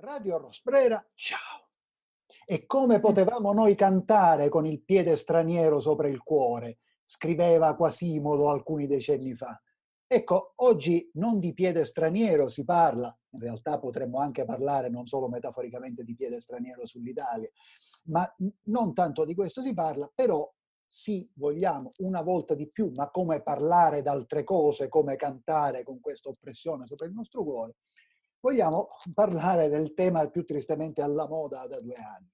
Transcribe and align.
Radio 0.00 0.38
Rosbrera, 0.38 1.06
ciao! 1.14 1.68
E 2.46 2.64
come 2.64 3.00
potevamo 3.00 3.52
noi 3.52 3.74
cantare 3.74 4.48
con 4.48 4.64
il 4.64 4.82
piede 4.82 5.14
straniero 5.14 5.78
sopra 5.78 6.08
il 6.08 6.22
cuore? 6.22 6.78
Scriveva 7.04 7.74
Quasimodo 7.74 8.48
alcuni 8.48 8.86
decenni 8.86 9.34
fa. 9.34 9.60
Ecco, 10.06 10.54
oggi 10.56 11.10
non 11.14 11.38
di 11.38 11.52
piede 11.52 11.84
straniero 11.84 12.48
si 12.48 12.64
parla, 12.64 13.14
in 13.32 13.40
realtà 13.40 13.78
potremmo 13.78 14.20
anche 14.20 14.46
parlare 14.46 14.88
non 14.88 15.06
solo 15.06 15.28
metaforicamente 15.28 16.02
di 16.02 16.14
piede 16.14 16.40
straniero 16.40 16.86
sull'Italia, 16.86 17.50
ma 18.04 18.26
non 18.64 18.94
tanto 18.94 19.26
di 19.26 19.34
questo 19.34 19.60
si 19.60 19.74
parla, 19.74 20.10
però 20.14 20.50
sì, 20.86 21.30
vogliamo 21.34 21.90
una 21.98 22.22
volta 22.22 22.54
di 22.54 22.70
più, 22.70 22.90
ma 22.94 23.10
come 23.10 23.42
parlare 23.42 24.00
d'altre 24.00 24.44
cose, 24.44 24.88
come 24.88 25.16
cantare 25.16 25.82
con 25.82 26.00
questa 26.00 26.30
oppressione 26.30 26.86
sopra 26.86 27.06
il 27.06 27.12
nostro 27.12 27.44
cuore, 27.44 27.76
vogliamo 28.40 28.88
parlare 29.14 29.68
del 29.68 29.94
tema 29.94 30.28
più 30.28 30.44
tristemente 30.44 31.02
alla 31.02 31.28
moda 31.28 31.66
da 31.66 31.80
due 31.80 31.94
anni. 31.94 32.28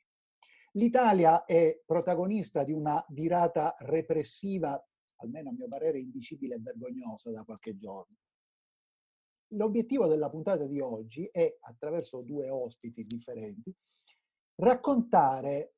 L'Italia 0.73 1.45
è 1.45 1.83
protagonista 1.85 2.63
di 2.63 2.73
una 2.73 3.03
virata 3.09 3.75
repressiva, 3.79 4.83
almeno 5.16 5.49
a 5.51 5.53
mio 5.53 5.69
parere 5.69 5.99
indicibile 5.99 6.57
e 6.57 6.61
vergognosa 6.61 7.30
da 7.30 7.45
qualche 7.45 7.77
giorno. 7.77 8.19
L'obiettivo 9.51 10.07
della 10.07 10.29
puntata 10.29 10.66
di 10.66 10.80
oggi 10.80 11.25
è, 11.33 11.57
attraverso 11.61 12.21
due 12.21 12.51
ospiti 12.51 13.05
differenti, 13.05 13.75
raccontare, 14.57 15.77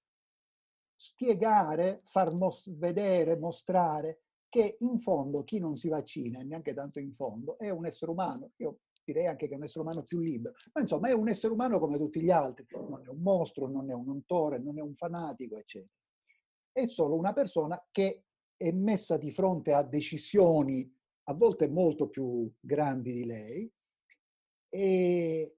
spiegare, 0.96 2.00
far 2.04 2.32
mos- 2.32 2.68
vedere, 2.76 3.36
mostrare 3.36 4.22
che 4.48 4.78
in 4.80 4.98
fondo 4.98 5.44
chi 5.44 5.60
non 5.60 5.76
si 5.76 5.88
vaccina, 5.88 6.40
neanche 6.40 6.74
tanto 6.74 6.98
in 6.98 7.14
fondo, 7.14 7.56
è 7.58 7.70
un 7.70 7.86
essere 7.86 8.10
umano. 8.10 8.50
Io 8.56 8.80
direi 9.12 9.26
anche 9.26 9.46
che 9.46 9.54
è 9.54 9.56
un 9.56 9.62
essere 9.62 9.80
umano 9.80 10.02
più 10.02 10.18
libero, 10.18 10.54
ma 10.72 10.80
insomma 10.82 11.08
è 11.08 11.12
un 11.12 11.28
essere 11.28 11.52
umano 11.52 11.78
come 11.78 11.96
tutti 11.96 12.20
gli 12.20 12.30
altri, 12.30 12.66
non 12.70 13.02
è 13.04 13.08
un 13.08 13.20
mostro, 13.20 13.66
non 13.66 13.90
è 13.90 13.94
un 13.94 14.08
untore, 14.08 14.58
non 14.58 14.78
è 14.78 14.82
un 14.82 14.94
fanatico, 14.94 15.56
eccetera. 15.56 15.92
È 16.70 16.86
solo 16.86 17.16
una 17.16 17.32
persona 17.32 17.82
che 17.90 18.24
è 18.56 18.70
messa 18.70 19.16
di 19.16 19.30
fronte 19.30 19.72
a 19.72 19.82
decisioni 19.82 20.92
a 21.24 21.34
volte 21.34 21.68
molto 21.68 22.08
più 22.08 22.50
grandi 22.60 23.12
di 23.12 23.24
lei 23.24 23.72
e, 24.68 25.57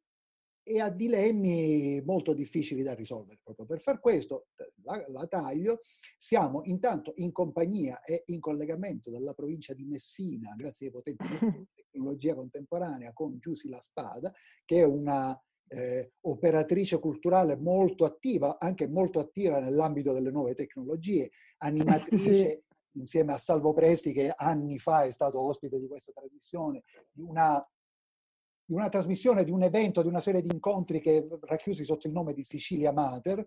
e 0.71 0.81
a 0.81 0.89
dilemmi 0.89 2.01
molto 2.05 2.33
difficili 2.33 2.85
da 2.85 2.95
risolvere. 2.95 3.41
Proprio 3.43 3.67
per 3.67 3.81
far 3.81 3.99
questo, 3.99 4.47
la, 4.85 5.05
la, 5.09 5.27
taglio, 5.27 5.81
siamo 6.17 6.63
intanto 6.65 7.13
in 7.17 7.33
compagnia 7.33 8.03
e 8.03 8.23
in 8.27 8.39
collegamento 8.39 9.11
dalla 9.11 9.35
provincia 9.35 9.75
di 9.75 9.85
Messina, 9.85 10.55
grazie 10.57 10.87
ai 10.87 10.93
potenti 10.93 11.25
tecnologia 11.75 12.37
contemporanea 12.37 13.13
con 13.13 13.37
Giusy 13.41 13.69
La 13.69 13.79
Spada, 13.79 14.33
che 14.65 14.79
è 14.79 14.85
una 14.85 15.37
eh, 15.67 16.13
operatrice 16.21 17.01
culturale 17.01 17.57
molto 17.57 18.05
attiva, 18.05 18.59
anche 18.61 18.87
molto 18.87 19.19
attiva 19.19 19.59
nell'ambito 19.59 20.13
delle 20.13 20.31
nuove 20.31 20.55
tecnologie, 20.55 21.31
animatrice 21.59 22.63
insieme 22.95 23.33
a 23.33 23.39
Salvo 23.39 23.73
Presti 23.73 24.13
che 24.13 24.33
anni 24.35 24.79
fa 24.79 25.03
è 25.03 25.11
stato 25.11 25.41
ospite 25.41 25.81
di 25.81 25.89
questa 25.89 26.13
trasmissione, 26.13 26.85
di 27.11 27.23
una, 27.23 27.61
di 28.71 28.77
una 28.77 28.89
trasmissione, 28.89 29.43
di 29.43 29.51
un 29.51 29.65
evento, 29.65 30.01
di 30.01 30.07
una 30.07 30.21
serie 30.21 30.43
di 30.43 30.55
incontri 30.55 31.01
che 31.01 31.27
racchiusi 31.41 31.83
sotto 31.83 32.07
il 32.07 32.13
nome 32.13 32.33
di 32.33 32.45
Sicilia 32.45 32.93
Mater, 32.93 33.45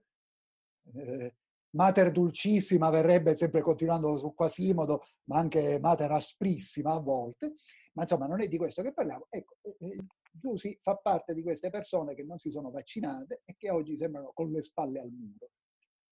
eh, 0.95 1.35
Mater 1.75 2.11
dolcissima 2.11 2.89
verrebbe 2.89 3.33
sempre 3.33 3.61
continuando 3.61 4.17
su 4.17 4.33
Quasimodo, 4.33 5.03
ma 5.30 5.38
anche 5.38 5.80
Mater 5.80 6.11
asprissima 6.11 6.91
a 6.91 6.99
volte 6.99 7.53
ma 7.93 8.02
insomma 8.02 8.25
non 8.25 8.41
è 8.41 8.47
di 8.47 8.57
questo 8.57 8.81
che 8.81 8.91
parliamo. 8.91 9.27
Ecco, 9.30 9.57
eh, 9.61 9.75
eh, 9.80 9.97
Giusy 10.31 10.77
fa 10.81 10.95
parte 10.95 11.33
di 11.33 11.41
queste 11.41 11.69
persone 11.69 12.15
che 12.15 12.23
non 12.23 12.37
si 12.37 12.49
sono 12.49 12.71
vaccinate 12.71 13.43
e 13.45 13.55
che 13.55 13.69
oggi 13.69 13.95
sembrano 13.95 14.31
con 14.33 14.52
le 14.52 14.61
spalle 14.61 14.99
al 14.99 15.11
muro. 15.11 15.52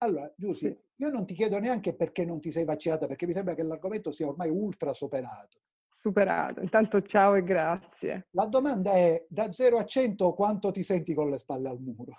Allora, 0.04 0.32
Giusy, 0.38 0.68
sì. 0.68 0.78
io 0.98 1.10
non 1.10 1.26
ti 1.26 1.34
chiedo 1.34 1.60
neanche 1.60 1.96
perché 1.96 2.24
non 2.24 2.40
ti 2.40 2.52
sei 2.52 2.66
vaccinata, 2.66 3.08
perché 3.08 3.26
mi 3.26 3.34
sembra 3.34 3.56
che 3.56 3.64
l'argomento 3.64 4.12
sia 4.12 4.28
ormai 4.28 4.50
ultra 4.50 4.94
superato. 4.94 5.60
Superato. 5.94 6.62
Intanto 6.62 7.02
ciao 7.02 7.36
e 7.36 7.44
grazie. 7.44 8.28
La 8.32 8.46
domanda 8.46 8.94
è, 8.94 9.26
da 9.28 9.52
0 9.52 9.78
a 9.78 9.86
100 9.86 10.34
quanto 10.34 10.72
ti 10.72 10.84
senti 10.84 11.14
con 11.14 11.30
le 11.30 11.38
spalle 11.38 11.68
al 11.68 11.80
muro? 11.80 12.16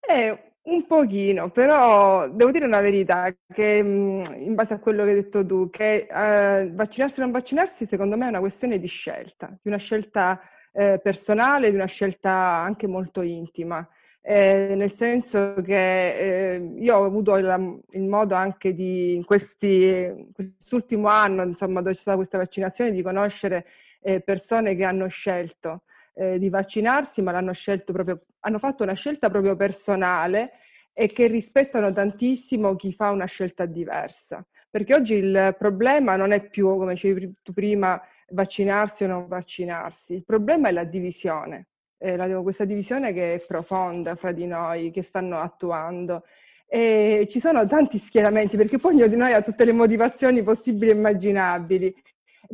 Eh, 0.00 0.52
un 0.64 0.86
pochino, 0.86 1.50
però 1.50 2.28
devo 2.28 2.50
dire 2.50 2.66
una 2.66 2.80
verità, 2.80 3.34
che 3.52 3.82
mm, 3.82 4.22
in 4.34 4.54
base 4.54 4.74
a 4.74 4.78
quello 4.78 5.04
che 5.04 5.10
hai 5.10 5.14
detto 5.14 5.46
tu, 5.46 5.70
che 5.70 6.06
eh, 6.10 6.70
vaccinarsi 6.72 7.20
o 7.20 7.22
non 7.22 7.32
vaccinarsi 7.32 7.86
secondo 7.86 8.16
me 8.18 8.26
è 8.26 8.28
una 8.28 8.40
questione 8.40 8.78
di 8.78 8.86
scelta, 8.86 9.48
di 9.62 9.68
una 9.68 9.78
scelta 9.78 10.38
eh, 10.72 11.00
personale, 11.02 11.70
di 11.70 11.76
una 11.76 11.86
scelta 11.86 12.30
anche 12.30 12.86
molto 12.86 13.22
intima. 13.22 13.88
Eh, 14.28 14.74
nel 14.74 14.90
senso 14.90 15.54
che 15.62 16.54
eh, 16.54 16.56
io 16.56 16.96
ho 16.96 17.04
avuto 17.04 17.36
il, 17.36 17.80
il 17.90 18.02
modo 18.08 18.34
anche 18.34 18.74
di, 18.74 19.14
in 19.14 19.24
questi, 19.24 20.32
quest'ultimo 20.32 21.06
anno, 21.06 21.44
insomma, 21.44 21.80
dove 21.80 21.94
c'è 21.94 22.00
stata 22.00 22.16
questa 22.16 22.36
vaccinazione, 22.36 22.90
di 22.90 23.02
conoscere 23.02 23.66
eh, 24.00 24.20
persone 24.20 24.74
che 24.74 24.82
hanno 24.82 25.06
scelto 25.06 25.84
eh, 26.14 26.40
di 26.40 26.48
vaccinarsi, 26.48 27.22
ma 27.22 27.30
l'hanno 27.30 27.52
scelto 27.52 27.92
proprio, 27.92 28.20
hanno 28.40 28.58
fatto 28.58 28.82
una 28.82 28.94
scelta 28.94 29.30
proprio 29.30 29.54
personale 29.54 30.54
e 30.92 31.06
che 31.06 31.28
rispettano 31.28 31.92
tantissimo 31.92 32.74
chi 32.74 32.92
fa 32.92 33.10
una 33.10 33.26
scelta 33.26 33.64
diversa. 33.64 34.44
Perché 34.68 34.92
oggi 34.92 35.14
il 35.14 35.54
problema 35.56 36.16
non 36.16 36.32
è 36.32 36.44
più, 36.48 36.66
come 36.76 36.94
dicevi 36.94 37.32
tu 37.42 37.52
prima, 37.52 38.02
vaccinarsi 38.30 39.04
o 39.04 39.06
non 39.06 39.28
vaccinarsi, 39.28 40.14
il 40.14 40.24
problema 40.24 40.68
è 40.68 40.72
la 40.72 40.82
divisione, 40.82 41.68
eh, 41.98 42.16
la, 42.16 42.28
questa 42.40 42.64
divisione 42.64 43.12
che 43.12 43.34
è 43.34 43.44
profonda 43.46 44.14
fra 44.14 44.32
di 44.32 44.46
noi, 44.46 44.90
che 44.90 45.02
stanno 45.02 45.38
attuando. 45.38 46.24
E 46.68 47.28
ci 47.30 47.38
sono 47.40 47.66
tanti 47.66 47.98
schieramenti, 47.98 48.56
perché 48.56 48.78
poi 48.78 48.94
ognuno 48.94 49.06
di 49.06 49.16
noi 49.16 49.32
ha 49.32 49.42
tutte 49.42 49.64
le 49.64 49.72
motivazioni 49.72 50.42
possibili 50.42 50.90
e 50.90 50.94
immaginabili. 50.94 51.94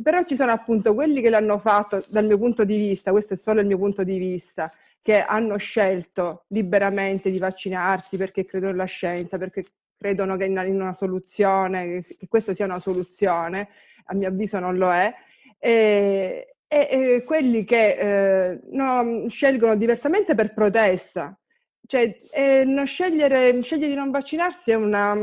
Però 0.01 0.23
ci 0.23 0.35
sono 0.35 0.51
appunto 0.51 0.93
quelli 0.93 1.21
che 1.21 1.29
l'hanno 1.29 1.59
fatto 1.59 2.03
dal 2.09 2.25
mio 2.25 2.37
punto 2.37 2.63
di 2.63 2.77
vista, 2.77 3.11
questo 3.11 3.33
è 3.35 3.37
solo 3.37 3.59
il 3.61 3.67
mio 3.67 3.77
punto 3.77 4.03
di 4.03 4.17
vista, 4.17 4.71
che 5.01 5.21
hanno 5.21 5.57
scelto 5.57 6.45
liberamente 6.47 7.29
di 7.29 7.37
vaccinarsi 7.37 8.17
perché 8.17 8.45
credono 8.45 8.71
nella 8.71 8.85
scienza, 8.85 9.37
perché 9.37 9.63
credono 9.97 10.37
che 10.37 10.45
in 10.45 10.57
una 10.57 10.93
soluzione, 10.93 12.01
che 12.01 12.27
questo 12.27 12.53
sia 12.53 12.65
una 12.65 12.79
soluzione, 12.79 13.69
a 14.05 14.15
mio 14.15 14.29
avviso 14.29 14.59
non 14.59 14.77
lo 14.77 14.91
è, 14.91 15.13
e, 15.59 16.52
e, 16.73 17.13
e 17.15 17.23
quelli 17.23 17.63
che 17.63 18.51
eh, 18.51 18.59
no, 18.71 19.25
scelgono 19.29 19.75
diversamente 19.75 20.35
per 20.35 20.53
protesta. 20.53 21.37
Cioè, 21.85 22.21
eh, 22.31 22.83
scegliere, 22.85 23.61
scegliere 23.61 23.89
di 23.89 23.95
non 23.95 24.11
vaccinarsi 24.11 24.71
è 24.71 24.75
una 24.75 25.15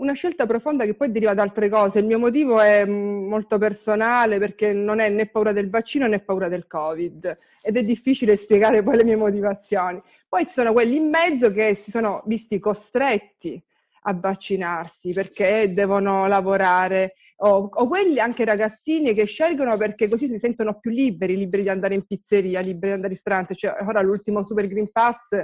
una 0.00 0.14
scelta 0.14 0.46
profonda 0.46 0.84
che 0.84 0.94
poi 0.94 1.12
deriva 1.12 1.34
da 1.34 1.42
altre 1.42 1.68
cose. 1.68 1.98
Il 2.00 2.06
mio 2.06 2.18
motivo 2.18 2.60
è 2.60 2.84
mm, 2.84 3.28
molto 3.28 3.58
personale 3.58 4.38
perché 4.38 4.72
non 4.72 4.98
è 4.98 5.08
né 5.08 5.26
paura 5.26 5.52
del 5.52 5.70
vaccino 5.70 6.06
né 6.06 6.20
paura 6.20 6.48
del 6.48 6.66
Covid 6.66 7.38
ed 7.62 7.76
è 7.76 7.82
difficile 7.82 8.36
spiegare 8.36 8.82
poi 8.82 8.96
le 8.96 9.04
mie 9.04 9.16
motivazioni. 9.16 10.02
Poi 10.28 10.44
ci 10.44 10.52
sono 10.52 10.72
quelli 10.72 10.96
in 10.96 11.08
mezzo 11.08 11.52
che 11.52 11.74
si 11.74 11.90
sono 11.90 12.22
visti 12.26 12.58
costretti 12.58 13.62
a 14.02 14.14
vaccinarsi 14.14 15.12
perché 15.12 15.72
devono 15.72 16.26
lavorare 16.26 17.14
o, 17.42 17.68
o 17.70 17.86
quelli 17.86 18.18
anche 18.18 18.44
ragazzini 18.44 19.14
che 19.14 19.24
scelgono 19.24 19.76
perché 19.76 20.08
così 20.08 20.26
si 20.26 20.38
sentono 20.38 20.78
più 20.78 20.90
liberi, 20.90 21.36
liberi 21.36 21.62
di 21.62 21.68
andare 21.68 21.94
in 21.94 22.06
pizzeria, 22.06 22.60
liberi 22.60 22.86
di 22.86 22.92
andare 22.92 23.08
al 23.08 23.14
ristorante. 23.14 23.54
Cioè, 23.54 23.76
ora 23.86 24.00
l'ultimo 24.00 24.42
Super 24.42 24.66
Green 24.66 24.90
Pass 24.90 25.34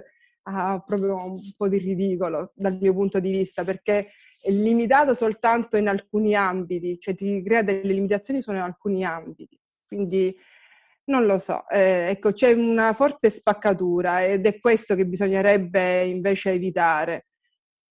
ha 0.48 0.82
proprio 0.86 1.16
un 1.16 1.40
po' 1.56 1.68
di 1.68 1.78
ridicolo 1.78 2.52
dal 2.54 2.78
mio 2.80 2.92
punto 2.92 3.18
di 3.18 3.30
vista 3.30 3.64
perché 3.64 4.10
è 4.40 4.50
limitato 4.50 5.14
soltanto 5.14 5.76
in 5.76 5.88
alcuni 5.88 6.34
ambiti, 6.34 6.98
cioè 7.00 7.14
ti 7.14 7.42
crea 7.42 7.62
delle 7.62 7.92
limitazioni 7.92 8.42
solo 8.42 8.58
in 8.58 8.64
alcuni 8.64 9.04
ambiti. 9.04 9.58
Quindi 9.86 10.36
non 11.06 11.24
lo 11.26 11.38
so, 11.38 11.68
eh, 11.68 12.08
ecco, 12.10 12.32
c'è 12.32 12.52
una 12.52 12.92
forte 12.92 13.30
spaccatura 13.30 14.24
ed 14.24 14.46
è 14.46 14.58
questo 14.58 14.94
che 14.94 15.06
bisognerebbe 15.06 16.04
invece 16.04 16.50
evitare. 16.50 17.26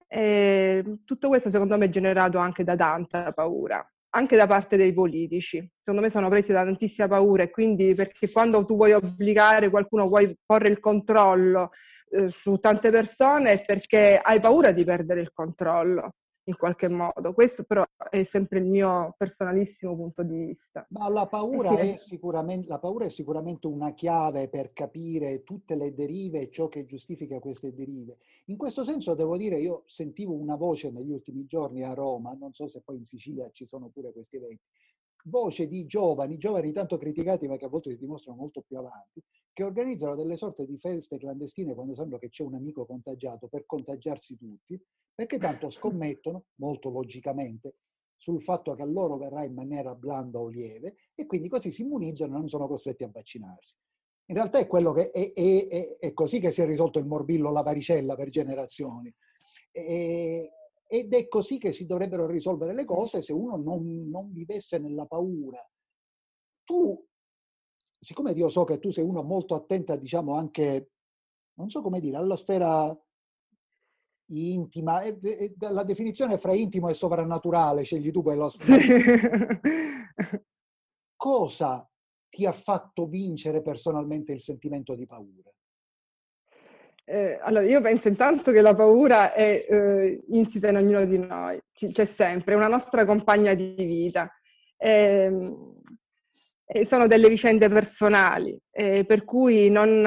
E 0.07 0.99
tutto 1.05 1.27
questo 1.27 1.49
secondo 1.49 1.77
me 1.77 1.85
è 1.85 1.89
generato 1.89 2.37
anche 2.37 2.63
da 2.63 2.75
tanta 2.75 3.31
paura, 3.31 3.85
anche 4.11 4.35
da 4.35 4.47
parte 4.47 4.77
dei 4.77 4.93
politici. 4.93 5.57
Secondo 5.79 6.01
me 6.01 6.09
sono 6.09 6.29
presi 6.29 6.51
da 6.51 6.63
tantissima 6.63 7.07
paura 7.07 7.43
e 7.43 7.49
quindi 7.49 7.93
perché 7.93 8.29
quando 8.31 8.65
tu 8.65 8.75
vuoi 8.75 8.93
obbligare 8.93 9.69
qualcuno, 9.69 10.07
vuoi 10.07 10.35
porre 10.45 10.69
il 10.69 10.79
controllo 10.79 11.71
eh, 12.11 12.29
su 12.29 12.57
tante 12.57 12.91
persone 12.91 13.53
è 13.53 13.61
perché 13.65 14.19
hai 14.21 14.39
paura 14.39 14.71
di 14.71 14.83
perdere 14.83 15.21
il 15.21 15.31
controllo 15.33 16.13
in 16.45 16.55
qualche 16.55 16.87
modo. 16.87 17.33
Questo 17.33 17.63
però 17.63 17.83
è 18.09 18.23
sempre 18.23 18.59
il 18.59 18.65
mio 18.65 19.13
personalissimo 19.17 19.95
punto 19.95 20.23
di 20.23 20.37
vista. 20.37 20.85
Ma 20.89 21.09
la 21.09 21.27
paura, 21.27 21.77
eh 21.79 21.85
sì. 21.85 21.91
è, 21.91 21.97
sicuramente, 21.97 22.67
la 22.67 22.79
paura 22.79 23.05
è 23.05 23.09
sicuramente 23.09 23.67
una 23.67 23.93
chiave 23.93 24.49
per 24.49 24.73
capire 24.73 25.43
tutte 25.43 25.75
le 25.75 25.93
derive 25.93 26.41
e 26.41 26.49
ciò 26.49 26.67
che 26.67 26.85
giustifica 26.85 27.39
queste 27.39 27.73
derive. 27.73 28.17
In 28.45 28.57
questo 28.57 28.83
senso 28.83 29.13
devo 29.15 29.37
dire, 29.37 29.59
io 29.59 29.83
sentivo 29.85 30.33
una 30.33 30.55
voce 30.55 30.91
negli 30.91 31.11
ultimi 31.11 31.45
giorni 31.45 31.83
a 31.83 31.93
Roma, 31.93 32.33
non 32.33 32.53
so 32.53 32.67
se 32.67 32.81
poi 32.81 32.97
in 32.97 33.03
Sicilia 33.03 33.49
ci 33.51 33.65
sono 33.65 33.89
pure 33.89 34.11
questi 34.11 34.37
eventi, 34.37 34.63
voce 35.27 35.67
di 35.67 35.85
giovani, 35.85 36.37
giovani 36.37 36.71
tanto 36.71 36.97
criticati 36.97 37.47
ma 37.47 37.57
che 37.57 37.65
a 37.65 37.69
volte 37.69 37.91
si 37.91 37.97
dimostrano 37.97 38.37
molto 38.37 38.61
più 38.61 38.77
avanti, 38.77 39.21
che 39.53 39.63
organizzano 39.63 40.15
delle 40.15 40.35
sorte 40.35 40.65
di 40.65 40.77
feste 40.77 41.17
clandestine 41.17 41.73
quando 41.73 41.95
sanno 41.95 42.17
che 42.17 42.29
c'è 42.29 42.43
un 42.43 42.55
amico 42.55 42.85
contagiato 42.85 43.47
per 43.47 43.65
contagiarsi 43.65 44.37
tutti, 44.37 44.81
perché 45.13 45.37
tanto 45.37 45.69
scommettono, 45.69 46.45
molto 46.55 46.89
logicamente, 46.89 47.75
sul 48.17 48.41
fatto 48.41 48.73
che 48.75 48.81
a 48.81 48.85
loro 48.85 49.17
verrà 49.17 49.43
in 49.43 49.53
maniera 49.53 49.93
blanda 49.93 50.39
o 50.39 50.47
lieve 50.47 50.95
e 51.13 51.25
quindi 51.25 51.49
così 51.49 51.71
si 51.71 51.83
immunizzano 51.83 52.35
e 52.35 52.37
non 52.37 52.47
sono 52.47 52.67
costretti 52.67 53.03
a 53.03 53.09
vaccinarsi. 53.11 53.77
In 54.27 54.35
realtà 54.35 54.57
è, 54.57 54.67
che, 54.67 55.11
è, 55.11 55.33
è, 55.33 55.97
è 55.99 56.13
così 56.13 56.39
che 56.39 56.49
si 56.49 56.61
è 56.61 56.65
risolto 56.65 56.97
il 56.97 57.05
morbillo, 57.05 57.51
la 57.51 57.61
varicella 57.61 58.15
per 58.15 58.29
generazioni. 58.29 59.13
E, 59.71 60.49
ed 60.87 61.13
è 61.13 61.27
così 61.27 61.57
che 61.57 61.71
si 61.71 61.85
dovrebbero 61.85 62.27
risolvere 62.27 62.73
le 62.73 62.85
cose 62.85 63.21
se 63.21 63.33
uno 63.33 63.57
non, 63.57 64.09
non 64.09 64.31
vivesse 64.31 64.77
nella 64.77 65.05
paura. 65.05 65.67
Tu, 66.63 67.05
siccome 67.97 68.31
io 68.31 68.49
so 68.49 68.63
che 68.63 68.79
tu 68.79 68.91
sei 68.91 69.03
uno 69.03 69.23
molto 69.23 69.55
attenta, 69.55 69.95
diciamo 69.95 70.35
anche, 70.35 70.91
non 71.55 71.69
so 71.69 71.81
come 71.81 71.99
dire, 71.99 72.17
alla 72.17 72.35
sfera 72.35 72.95
intima, 74.27 75.01
la 75.59 75.83
definizione 75.83 76.37
fra 76.37 76.53
intimo 76.53 76.89
e 76.89 76.93
sovrannaturale, 76.93 77.83
scegli 77.83 78.11
tu 78.11 78.21
quello. 78.21 78.49
Sì. 78.49 78.59
Cosa 81.15 81.89
ti 82.29 82.45
ha 82.45 82.51
fatto 82.51 83.07
vincere 83.07 83.61
personalmente 83.61 84.33
il 84.33 84.41
sentimento 84.41 84.95
di 84.95 85.05
paura? 85.05 85.54
Eh, 87.07 87.37
allora, 87.41 87.65
io 87.65 87.81
penso 87.81 88.07
intanto 88.07 88.51
che 88.51 88.61
la 88.61 88.73
paura 88.73 89.31
è 89.33 89.65
eh, 89.69 90.23
insita 90.29 90.69
in 90.69 90.77
ognuno 90.77 91.05
di 91.05 91.19
noi, 91.19 91.59
C- 91.71 91.91
c'è 91.91 92.05
sempre, 92.05 92.53
è 92.53 92.57
una 92.57 92.67
nostra 92.67 93.05
compagna 93.05 93.53
di 93.53 93.75
vita. 93.77 94.31
Eh, 94.77 95.31
sono 96.85 97.05
delle 97.07 97.29
vicende 97.29 97.69
personali, 97.69 98.57
eh, 98.71 99.05
per 99.05 99.23
cui 99.23 99.69
non, 99.69 100.03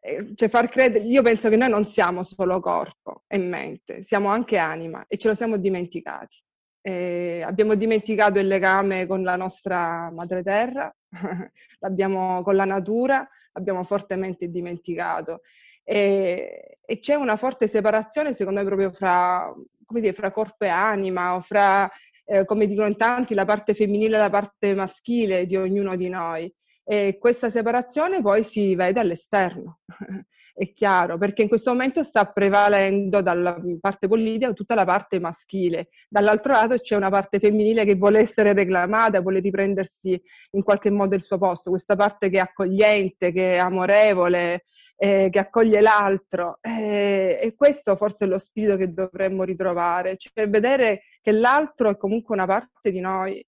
eh, 0.00 0.32
cioè 0.34 0.48
far 0.48 0.68
credere, 0.70 1.04
io 1.04 1.22
penso 1.22 1.50
che 1.50 1.56
noi 1.56 1.68
non 1.68 1.84
siamo 1.84 2.22
solo 2.22 2.60
corpo 2.60 3.24
e 3.26 3.36
mente, 3.38 4.02
siamo 4.02 4.28
anche 4.28 4.56
anima 4.56 5.04
e 5.06 5.18
ce 5.18 5.28
lo 5.28 5.34
siamo 5.34 5.58
dimenticati. 5.58 6.42
Eh, 6.88 7.42
abbiamo 7.42 7.74
dimenticato 7.74 8.38
il 8.38 8.46
legame 8.46 9.06
con 9.06 9.22
la 9.22 9.36
nostra 9.36 10.10
madre 10.10 10.42
terra, 10.42 10.90
l'abbiamo 11.80 12.40
con 12.42 12.56
la 12.56 12.64
natura, 12.64 13.28
abbiamo 13.52 13.84
fortemente 13.84 14.48
dimenticato. 14.48 15.42
E, 15.84 16.78
e, 16.82 16.98
c'è 17.00 17.12
una 17.14 17.36
forte 17.36 17.68
separazione, 17.68 18.32
secondo 18.32 18.60
me, 18.60 18.66
proprio 18.66 18.90
fra, 18.90 19.52
dire, 19.86 20.14
fra 20.14 20.30
corpo 20.30 20.64
e 20.64 20.68
anima, 20.68 21.34
o 21.34 21.42
fra, 21.42 21.90
eh, 22.24 22.46
come 22.46 22.66
dicono 22.66 22.96
tanti, 22.96 23.34
la 23.34 23.44
parte 23.44 23.74
femminile 23.74 24.16
e 24.16 24.20
la 24.20 24.30
parte 24.30 24.74
maschile 24.74 25.44
di 25.44 25.56
ognuno 25.56 25.94
di 25.94 26.08
noi. 26.08 26.50
E 26.84 27.18
questa 27.18 27.50
separazione 27.50 28.22
poi 28.22 28.44
si 28.44 28.74
vede 28.74 29.00
all'esterno, 29.00 29.80
è 30.58 30.72
chiaro, 30.72 31.18
perché 31.18 31.42
in 31.42 31.48
questo 31.48 31.70
momento 31.70 32.02
sta 32.02 32.24
prevalendo 32.26 33.22
dalla 33.22 33.56
parte 33.80 34.08
politica 34.08 34.52
tutta 34.52 34.74
la 34.74 34.84
parte 34.84 35.20
maschile, 35.20 35.88
dall'altro 36.08 36.52
lato 36.52 36.74
c'è 36.74 36.96
una 36.96 37.10
parte 37.10 37.38
femminile 37.38 37.84
che 37.84 37.94
vuole 37.94 38.18
essere 38.18 38.52
reclamata, 38.52 39.20
vuole 39.20 39.38
riprendersi 39.38 40.20
in 40.52 40.62
qualche 40.64 40.90
modo 40.90 41.14
il 41.14 41.22
suo 41.22 41.38
posto, 41.38 41.70
questa 41.70 41.94
parte 41.94 42.28
che 42.28 42.38
è 42.38 42.40
accogliente, 42.40 43.30
che 43.30 43.54
è 43.54 43.58
amorevole, 43.58 44.64
eh, 44.96 45.28
che 45.30 45.38
accoglie 45.38 45.80
l'altro. 45.80 46.58
Eh, 46.60 47.38
e 47.40 47.54
questo 47.54 47.94
forse 47.94 48.24
è 48.24 48.28
lo 48.28 48.38
spirito 48.38 48.76
che 48.76 48.92
dovremmo 48.92 49.44
ritrovare, 49.44 50.16
cioè 50.16 50.48
vedere 50.48 51.02
che 51.20 51.30
l'altro 51.30 51.90
è 51.90 51.96
comunque 51.96 52.34
una 52.34 52.46
parte 52.46 52.90
di 52.90 52.98
noi, 52.98 53.38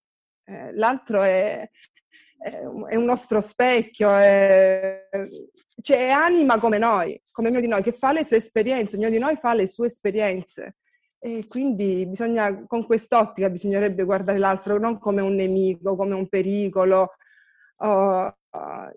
eh, 0.44 0.72
l'altro 0.74 1.22
è, 1.22 1.68
è 2.40 2.96
un 2.96 3.04
nostro 3.04 3.40
specchio, 3.40 4.10
è, 4.14 5.08
cioè 5.82 6.06
è 6.06 6.10
anima 6.10 6.58
come 6.58 6.78
noi, 6.78 7.20
come 7.30 7.48
ognuno 7.48 7.60
di 7.60 7.68
noi, 7.68 7.82
che 7.82 7.92
fa 7.92 8.12
le 8.12 8.24
sue 8.24 8.38
esperienze, 8.38 8.96
ognuno 8.96 9.10
di 9.10 9.18
noi 9.18 9.36
fa 9.36 9.52
le 9.52 9.66
sue 9.66 9.88
esperienze. 9.88 10.76
E 11.18 11.46
quindi 11.46 12.06
bisogna, 12.06 12.64
con 12.66 12.86
quest'ottica 12.86 13.50
bisognerebbe 13.50 14.04
guardare 14.04 14.38
l'altro 14.38 14.78
non 14.78 14.98
come 14.98 15.20
un 15.20 15.34
nemico, 15.34 15.94
come 15.94 16.14
un 16.14 16.28
pericolo. 16.28 17.12
Uh, 17.76 18.30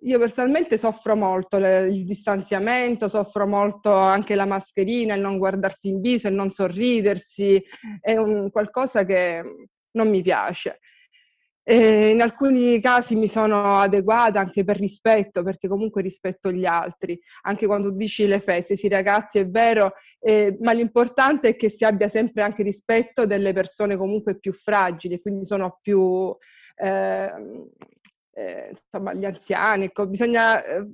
io 0.01 0.19
personalmente 0.19 0.77
soffro 0.77 1.15
molto 1.15 1.57
le, 1.57 1.87
il 1.89 2.05
distanziamento, 2.05 3.09
soffro 3.09 3.45
molto 3.45 3.93
anche 3.93 4.35
la 4.35 4.45
mascherina, 4.45 5.15
il 5.15 5.21
non 5.21 5.37
guardarsi 5.37 5.89
in 5.89 5.99
viso, 5.99 6.29
il 6.29 6.33
non 6.33 6.49
sorridersi, 6.49 7.61
è 7.99 8.15
un 8.15 8.49
qualcosa 8.51 9.03
che 9.03 9.67
non 9.91 10.09
mi 10.09 10.21
piace. 10.21 10.79
E 11.65 12.09
in 12.09 12.21
alcuni 12.21 12.81
casi 12.81 13.15
mi 13.15 13.27
sono 13.27 13.77
adeguata 13.77 14.39
anche 14.39 14.65
per 14.65 14.77
rispetto, 14.77 15.43
perché 15.43 15.67
comunque 15.69 16.01
rispetto 16.01 16.51
gli 16.51 16.65
altri. 16.65 17.17
Anche 17.43 17.65
quando 17.65 17.89
dici 17.89 18.27
le 18.27 18.41
feste, 18.41 18.75
sì 18.75 18.89
ragazzi, 18.89 19.39
è 19.39 19.47
vero, 19.47 19.93
eh, 20.19 20.57
ma 20.59 20.73
l'importante 20.73 21.49
è 21.49 21.55
che 21.55 21.69
si 21.69 21.85
abbia 21.85 22.09
sempre 22.09 22.43
anche 22.43 22.63
rispetto 22.63 23.25
delle 23.25 23.53
persone 23.53 23.95
comunque 23.95 24.37
più 24.37 24.53
fragili, 24.53 25.19
quindi 25.21 25.45
sono 25.45 25.79
più... 25.81 26.35
Eh, 26.75 27.31
eh, 28.35 28.69
insomma, 28.71 29.13
gli 29.13 29.25
anziani, 29.25 29.85
ecco, 29.85 30.05
bisogna... 30.07 30.63
Eh, 30.63 30.85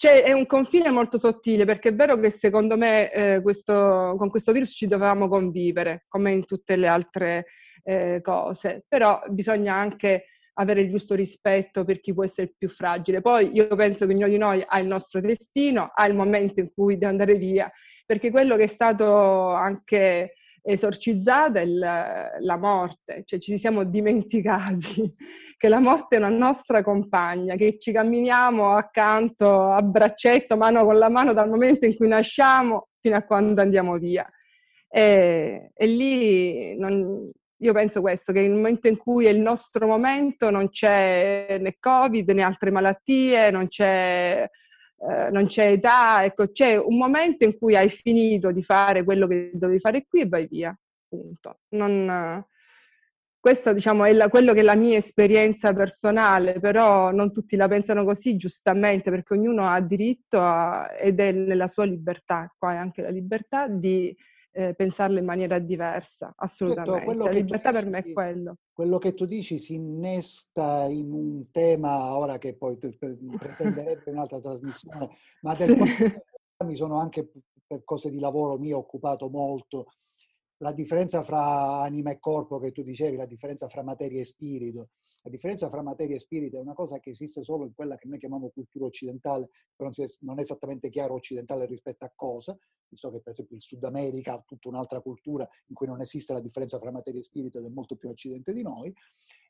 cioè, 0.00 0.22
è 0.22 0.32
un 0.32 0.46
confine 0.46 0.88
molto 0.88 1.18
sottile 1.18 1.66
perché 1.66 1.90
è 1.90 1.94
vero 1.94 2.18
che 2.18 2.30
secondo 2.30 2.74
me 2.78 3.12
eh, 3.12 3.42
questo, 3.42 4.14
con 4.16 4.30
questo 4.30 4.50
virus 4.50 4.70
ci 4.70 4.86
dovevamo 4.86 5.28
convivere, 5.28 6.06
come 6.08 6.32
in 6.32 6.46
tutte 6.46 6.76
le 6.76 6.88
altre 6.88 7.44
eh, 7.84 8.20
cose, 8.22 8.82
però 8.88 9.20
bisogna 9.28 9.74
anche 9.74 10.28
avere 10.54 10.80
il 10.80 10.88
giusto 10.88 11.14
rispetto 11.14 11.84
per 11.84 12.00
chi 12.00 12.14
può 12.14 12.24
essere 12.24 12.54
più 12.56 12.70
fragile. 12.70 13.20
Poi 13.20 13.50
io 13.52 13.66
penso 13.76 14.06
che 14.06 14.14
ognuno 14.14 14.28
di 14.28 14.38
noi 14.38 14.64
ha 14.66 14.78
il 14.78 14.86
nostro 14.86 15.20
destino, 15.20 15.90
ha 15.94 16.06
il 16.06 16.14
momento 16.14 16.60
in 16.60 16.72
cui 16.72 16.94
deve 16.94 17.10
andare 17.10 17.34
via, 17.34 17.70
perché 18.06 18.30
quello 18.30 18.56
che 18.56 18.62
è 18.62 18.68
stato 18.68 19.50
anche 19.50 20.32
esorcizzata 20.62 21.60
il, 21.60 21.78
la 21.78 22.56
morte, 22.56 23.22
cioè 23.24 23.38
ci 23.38 23.58
siamo 23.58 23.84
dimenticati 23.84 25.14
che 25.56 25.68
la 25.68 25.78
morte 25.78 26.16
è 26.16 26.18
una 26.18 26.28
nostra 26.28 26.82
compagna, 26.82 27.56
che 27.56 27.78
ci 27.78 27.92
camminiamo 27.92 28.74
accanto 28.74 29.70
a 29.70 29.82
braccetto, 29.82 30.56
mano 30.56 30.84
con 30.84 30.98
la 30.98 31.08
mano 31.08 31.32
dal 31.32 31.48
momento 31.48 31.86
in 31.86 31.96
cui 31.96 32.08
nasciamo 32.08 32.88
fino 33.00 33.16
a 33.16 33.22
quando 33.22 33.60
andiamo 33.60 33.96
via. 33.96 34.28
E, 34.88 35.70
e 35.74 35.86
lì 35.86 36.76
non, 36.76 37.30
io 37.62 37.72
penso 37.72 38.00
questo, 38.00 38.32
che 38.32 38.40
nel 38.40 38.52
momento 38.52 38.88
in 38.88 38.96
cui 38.96 39.26
è 39.26 39.30
il 39.30 39.40
nostro 39.40 39.86
momento 39.86 40.50
non 40.50 40.70
c'è 40.70 41.58
né 41.60 41.76
Covid 41.78 42.30
né 42.30 42.42
altre 42.42 42.70
malattie, 42.70 43.50
non 43.50 43.68
c'è, 43.68 44.48
eh, 45.08 45.30
non 45.30 45.46
c'è 45.46 45.72
età, 45.72 46.24
ecco, 46.24 46.50
c'è 46.50 46.76
un 46.76 46.96
momento 46.96 47.44
in 47.44 47.56
cui 47.56 47.76
hai 47.76 47.88
finito 47.88 48.52
di 48.52 48.62
fare 48.62 49.02
quello 49.04 49.26
che 49.26 49.50
dovevi 49.54 49.80
fare 49.80 50.04
qui 50.06 50.20
e 50.20 50.28
vai 50.28 50.46
via, 50.46 50.76
punto. 51.08 51.60
Non, 51.70 52.44
questo 53.40 53.72
diciamo, 53.72 54.04
è 54.04 54.12
la, 54.12 54.28
quello 54.28 54.52
che 54.52 54.60
è 54.60 54.62
la 54.62 54.76
mia 54.76 54.98
esperienza 54.98 55.72
personale, 55.72 56.60
però 56.60 57.10
non 57.10 57.32
tutti 57.32 57.56
la 57.56 57.68
pensano 57.68 58.04
così, 58.04 58.36
giustamente, 58.36 59.10
perché 59.10 59.32
ognuno 59.32 59.66
ha 59.66 59.80
diritto 59.80 60.38
a, 60.40 60.90
ed 60.94 61.18
è 61.18 61.32
nella 61.32 61.66
sua 61.66 61.84
libertà, 61.84 62.52
qua 62.58 62.74
è 62.74 62.76
anche 62.76 63.00
la 63.00 63.08
libertà 63.08 63.66
di 63.66 64.14
eh, 64.52 64.74
pensarlo 64.74 65.18
in 65.18 65.24
maniera 65.24 65.58
diversa, 65.58 66.26
certo, 66.26 66.44
assolutamente. 66.44 67.06
Certo, 67.06 67.24
la 67.24 67.30
libertà 67.30 67.72
per 67.72 67.86
me 67.86 67.98
è 67.98 68.12
quello. 68.12 68.56
Quello 68.72 68.98
che 68.98 69.14
tu 69.14 69.24
dici 69.24 69.58
si 69.58 69.74
innesta 69.74 70.86
in 70.86 71.12
un 71.12 71.50
tema, 71.50 72.16
ora 72.16 72.38
che 72.38 72.56
poi 72.56 72.76
pretenderebbe 72.78 74.10
un'altra 74.10 74.40
trasmissione, 74.40 75.10
ma 75.42 75.54
del 75.54 75.76
quale 75.76 76.24
mi 76.64 76.74
sono 76.74 76.98
anche 76.98 77.30
per 77.66 77.84
cose 77.84 78.10
di 78.10 78.18
lavoro 78.18 78.58
mio 78.58 78.78
occupato 78.78 79.28
molto, 79.28 79.86
la 80.58 80.72
differenza 80.72 81.22
fra 81.22 81.80
anima 81.80 82.10
e 82.10 82.18
corpo 82.18 82.58
che 82.58 82.72
tu 82.72 82.82
dicevi, 82.82 83.16
la 83.16 83.26
differenza 83.26 83.68
fra 83.68 83.82
materia 83.82 84.20
e 84.20 84.24
spirito. 84.24 84.88
La 85.22 85.30
differenza 85.30 85.68
fra 85.68 85.82
materia 85.82 86.16
e 86.16 86.18
spirito 86.18 86.56
è 86.56 86.60
una 86.60 86.72
cosa 86.72 86.98
che 86.98 87.10
esiste 87.10 87.42
solo 87.42 87.64
in 87.64 87.74
quella 87.74 87.96
che 87.96 88.08
noi 88.08 88.18
chiamiamo 88.18 88.48
cultura 88.50 88.86
occidentale, 88.86 89.50
però 89.76 89.90
non 90.20 90.38
è 90.38 90.40
esattamente 90.40 90.88
chiaro 90.88 91.14
occidentale 91.14 91.66
rispetto 91.66 92.04
a 92.04 92.12
cosa, 92.14 92.56
visto 92.88 93.10
che 93.10 93.20
per 93.20 93.32
esempio 93.32 93.56
il 93.56 93.62
Sud 93.62 93.84
America 93.84 94.32
ha 94.32 94.42
tutta 94.46 94.68
un'altra 94.68 95.00
cultura 95.00 95.46
in 95.66 95.74
cui 95.74 95.86
non 95.86 96.00
esiste 96.00 96.32
la 96.32 96.40
differenza 96.40 96.78
fra 96.78 96.90
materia 96.90 97.20
e 97.20 97.22
spirito 97.22 97.58
ed 97.58 97.66
è 97.66 97.68
molto 97.68 97.96
più 97.96 98.08
occidente 98.08 98.52
di 98.52 98.62
noi, 98.62 98.92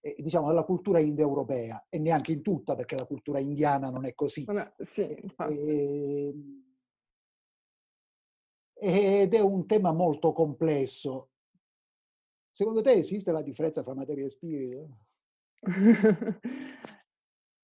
e, 0.01 0.17
diciamo 0.19 0.49
nella 0.49 0.65
cultura 0.65 0.99
indoeuropea 0.99 1.87
e 1.89 1.99
neanche 1.99 2.33
in 2.33 2.43
tutta 2.43 2.75
perché 2.75 2.97
la 2.97 3.07
cultura 3.07 3.39
indiana 3.39 3.91
non 3.91 4.05
è 4.07 4.15
così. 4.15 4.45
Ma, 4.47 4.71
sì, 4.77 5.17
e, 8.75 9.21
ed 9.23 9.35
è 9.35 9.41
un 9.41 9.67
tema 9.67 9.93
molto 9.93 10.33
complesso. 10.33 11.29
Secondo 12.51 12.83
te 12.83 12.93
esiste 12.93 13.31
la 13.31 13.43
differenza 13.43 13.83
fra 13.83 13.95
materia 13.95 14.25
e 14.25 14.31
spirito? 14.31 15.10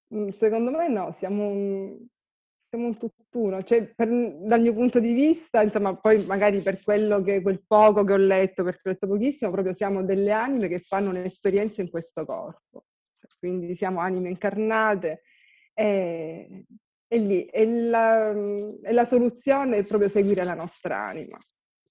Mhmm, 0.09 0.31
secondo 0.31 0.71
me 0.71 0.88
no, 0.88 1.12
siamo 1.12 1.49
un 1.49 2.07
siamo 2.69 2.87
un 2.87 2.99
tutt'uno. 2.99 3.62
Cioè, 3.62 3.95
per, 3.95 4.09
dal 4.09 4.61
mio 4.61 4.73
punto 4.75 5.00
di 5.00 5.12
vista, 5.12 5.62
insomma, 5.62 5.97
poi 5.97 6.25
magari 6.25 6.61
per 6.61 6.83
quello 6.83 7.23
che, 7.23 7.41
quel 7.43 7.65
poco 7.67 8.05
che 8.05 8.12
ho 8.12 8.17
letto, 8.17 8.65
perché 8.65 8.88
ho 8.88 8.91
letto 8.93 9.07
pochissimo, 9.07 9.50
proprio 9.50 9.73
siamo 9.73 10.03
delle 10.05 10.33
anime 10.33 10.69
che 10.69 10.81
fanno 10.81 11.11
un'esperienza 11.11 11.81
in 11.81 11.91
questo 11.91 12.25
corpo. 12.25 12.85
Quindi 13.38 13.75
siamo 13.75 14.00
anime 14.00 14.31
incarnate 14.31 15.23
e, 15.75 16.65
e 17.07 17.19
lì, 17.19 17.45
e 17.47 17.67
la, 17.67 18.31
e 18.33 18.93
la 18.93 19.05
soluzione 19.05 19.79
è 19.79 19.85
proprio 19.85 20.09
seguire 20.09 20.43
la 20.45 20.55
nostra 20.55 20.99
anima 21.07 21.38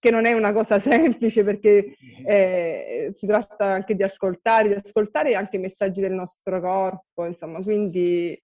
che 0.05 0.11
non 0.11 0.25
è 0.25 0.33
una 0.33 0.53
cosa 0.53 0.77
semplice 0.77 1.43
perché 1.43 1.95
eh, 2.23 3.11
si 3.15 3.25
tratta 3.25 3.65
anche 3.65 3.95
di 3.95 4.03
ascoltare, 4.03 4.67
di 4.67 4.75
ascoltare 4.75 5.33
anche 5.33 5.55
i 5.55 5.59
messaggi 5.59 5.99
del 5.99 6.13
nostro 6.13 6.61
corpo, 6.61 7.25
insomma, 7.25 7.59
quindi 7.59 8.39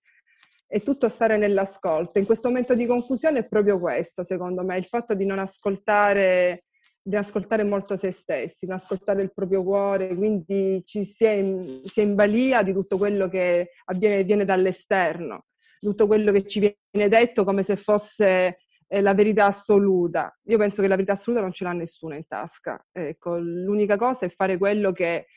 è 0.65 0.79
tutto 0.79 1.07
stare 1.07 1.37
nell'ascolto. 1.37 2.17
In 2.17 2.25
questo 2.25 2.47
momento 2.47 2.73
di 2.73 2.87
confusione 2.87 3.39
è 3.39 3.47
proprio 3.47 3.79
questo, 3.79 4.23
secondo 4.23 4.63
me, 4.63 4.75
il 4.77 4.85
fatto 4.85 5.13
di 5.13 5.23
non 5.23 5.37
ascoltare, 5.37 6.63
di 6.99 7.15
ascoltare 7.15 7.63
molto 7.63 7.95
se 7.95 8.09
stessi, 8.09 8.65
non 8.65 8.77
ascoltare 8.77 9.21
il 9.21 9.31
proprio 9.31 9.61
cuore, 9.61 10.15
quindi 10.15 10.81
ci 10.83 11.05
si 11.05 11.25
è 11.25 11.33
in, 11.33 11.61
si 11.85 11.99
è 11.99 12.03
in 12.03 12.15
balia 12.15 12.63
di 12.63 12.73
tutto 12.73 12.97
quello 12.97 13.29
che 13.29 13.73
avviene, 13.85 14.23
viene 14.23 14.45
dall'esterno, 14.45 15.45
tutto 15.79 16.07
quello 16.07 16.31
che 16.31 16.47
ci 16.47 16.59
viene 16.91 17.07
detto 17.07 17.43
come 17.43 17.61
se 17.61 17.75
fosse 17.75 18.57
eh, 18.91 19.01
la 19.01 19.13
verità 19.13 19.45
assoluta. 19.45 20.37
Io 20.47 20.57
penso 20.57 20.81
che 20.81 20.89
la 20.89 20.95
verità 20.95 21.13
assoluta 21.13 21.41
non 21.41 21.53
ce 21.53 21.63
l'ha 21.63 21.71
nessuno 21.71 22.13
in 22.15 22.27
tasca. 22.27 22.85
Ecco, 22.91 23.37
l'unica 23.37 23.95
cosa 23.95 24.25
è 24.25 24.29
fare 24.29 24.57
quello 24.57 24.91
che 24.91 25.27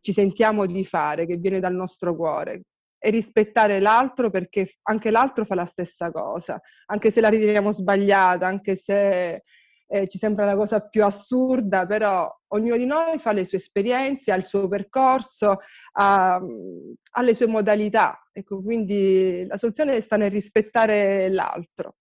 ci 0.00 0.12
sentiamo 0.12 0.64
di 0.66 0.84
fare, 0.84 1.26
che 1.26 1.36
viene 1.36 1.58
dal 1.58 1.74
nostro 1.74 2.14
cuore 2.14 2.62
e 3.02 3.10
rispettare 3.10 3.80
l'altro 3.80 4.30
perché 4.30 4.74
anche 4.82 5.10
l'altro 5.10 5.44
fa 5.44 5.54
la 5.54 5.64
stessa 5.64 6.10
cosa, 6.12 6.60
anche 6.86 7.10
se 7.10 7.20
la 7.20 7.30
riteniamo 7.30 7.72
sbagliata, 7.72 8.46
anche 8.46 8.76
se 8.76 9.42
eh, 9.88 10.06
ci 10.06 10.18
sembra 10.18 10.44
la 10.44 10.54
cosa 10.54 10.80
più 10.80 11.02
assurda, 11.04 11.86
però 11.86 12.30
ognuno 12.48 12.76
di 12.76 12.84
noi 12.84 13.18
fa 13.18 13.32
le 13.32 13.44
sue 13.44 13.58
esperienze, 13.58 14.30
ha 14.30 14.36
il 14.36 14.44
suo 14.44 14.68
percorso, 14.68 15.60
ha, 15.94 16.34
ha 16.34 17.22
le 17.22 17.34
sue 17.34 17.46
modalità. 17.46 18.22
Ecco, 18.32 18.62
quindi 18.62 19.44
la 19.46 19.56
soluzione 19.56 20.00
sta 20.00 20.16
nel 20.16 20.30
rispettare 20.30 21.28
l'altro. 21.30 21.96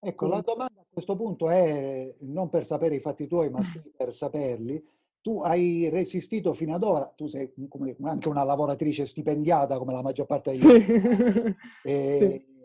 Ecco, 0.00 0.28
la 0.28 0.40
domanda 0.40 0.80
a 0.80 0.86
questo 0.88 1.16
punto 1.16 1.48
è 1.50 2.14
non 2.20 2.48
per 2.48 2.64
sapere 2.64 2.94
i 2.94 3.00
fatti 3.00 3.26
tuoi, 3.26 3.50
ma 3.50 3.62
sì 3.62 3.80
per 3.96 4.12
saperli 4.12 4.96
tu 5.20 5.42
hai 5.42 5.88
resistito 5.88 6.54
fino 6.54 6.74
ad 6.74 6.82
ora, 6.82 7.06
tu 7.14 7.26
sei 7.26 7.52
come, 7.68 7.96
anche 8.02 8.28
una 8.28 8.44
lavoratrice 8.44 9.04
stipendiata 9.04 9.76
come 9.76 9.92
la 9.92 10.02
maggior 10.02 10.26
parte 10.26 10.52
degli 10.52 10.60
sì. 10.60 11.56
e 11.82 12.44
sì. 12.46 12.56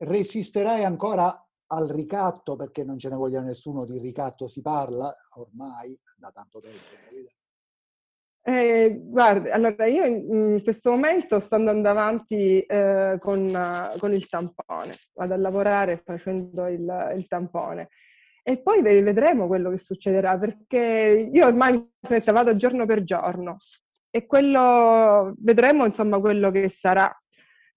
Resisterai 0.00 0.84
ancora 0.84 1.44
al 1.70 1.88
ricatto, 1.88 2.54
perché 2.54 2.84
non 2.84 2.98
ce 2.98 3.08
ne 3.08 3.16
voglia 3.16 3.40
nessuno 3.40 3.84
di 3.84 3.98
ricatto, 3.98 4.46
si 4.46 4.62
parla 4.62 5.12
ormai 5.34 5.98
da 6.16 6.30
tanto 6.30 6.60
tempo. 6.60 6.96
Eh, 8.42 8.98
guarda, 9.02 9.52
allora 9.52 9.86
io 9.86 10.04
in, 10.04 10.60
questo 10.62 10.90
momento 10.90 11.38
sto 11.38 11.56
andando 11.56 11.88
avanti 11.90 12.60
eh, 12.60 13.16
con, 13.20 13.50
con, 13.98 14.12
il 14.14 14.26
tampone, 14.26 14.94
vado 15.14 15.34
a 15.34 15.36
lavorare 15.36 16.00
facendo 16.02 16.66
il, 16.66 17.14
il 17.16 17.26
tampone. 17.26 17.88
E 18.42 18.58
poi 18.62 18.80
vedremo 18.80 19.46
quello 19.46 19.68
che 19.68 19.76
succederà, 19.76 20.38
perché 20.38 21.28
io 21.30 21.46
ormai 21.46 21.86
vado 22.32 22.56
giorno 22.56 22.86
per 22.86 23.04
giorno. 23.04 23.58
E 24.10 24.24
quello 24.24 25.34
vedremo 25.42 25.84
insomma 25.84 26.18
quello 26.18 26.50
che 26.50 26.70
sarà. 26.70 27.14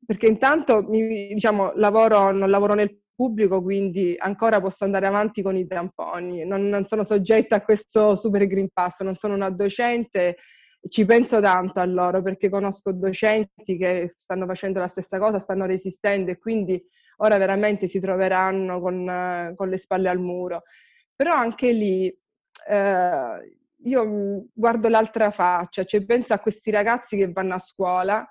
Perché 0.06 0.28
intanto 0.28 0.84
mi, 0.84 1.28
diciamo, 1.34 1.74
lavoro, 1.76 2.32
non 2.32 2.50
lavoro 2.50 2.74
nel 2.74 3.02
pubblico, 3.14 3.62
quindi 3.62 4.16
ancora 4.18 4.60
posso 4.60 4.84
andare 4.84 5.06
avanti 5.06 5.42
con 5.44 5.56
i 5.56 5.68
tamponi. 5.68 6.44
Non, 6.46 6.68
non 6.68 6.88
sono 6.88 7.04
soggetta 7.04 7.58
a 7.58 7.62
questo 7.62 8.16
super 8.16 8.48
green 8.48 8.70
pass, 8.74 9.02
non 9.02 9.16
sono 9.16 9.36
una 9.36 9.52
docente, 9.52 10.38
ci 10.90 11.06
penso 11.06 11.40
tanto 11.40 11.80
a 11.80 11.86
loro 11.86 12.24
perché 12.24 12.50
conosco 12.50 12.92
docenti 12.92 13.78
che 13.78 14.16
stanno 14.18 14.48
facendo 14.48 14.80
la 14.80 14.88
stessa 14.88 15.20
cosa, 15.20 15.38
stanno 15.38 15.66
resistendo 15.66 16.32
e 16.32 16.40
quindi 16.40 16.84
ora 17.18 17.38
veramente 17.38 17.88
si 17.88 18.00
troveranno 18.00 18.82
con, 18.82 19.54
con 19.56 19.70
le 19.70 19.78
spalle 19.78 20.10
al 20.10 20.20
muro. 20.20 20.64
Però 21.16 21.36
anche 21.36 21.72
lì 21.72 22.08
eh, 22.68 23.56
io 23.84 24.46
guardo 24.52 24.88
l'altra 24.88 25.30
faccia, 25.30 25.84
cioè 25.84 26.04
penso 26.04 26.34
a 26.34 26.40
questi 26.40 26.72
ragazzi 26.72 27.18
che 27.18 27.32
vanno 27.32 27.54
a 27.54 27.60
scuola 27.60 28.28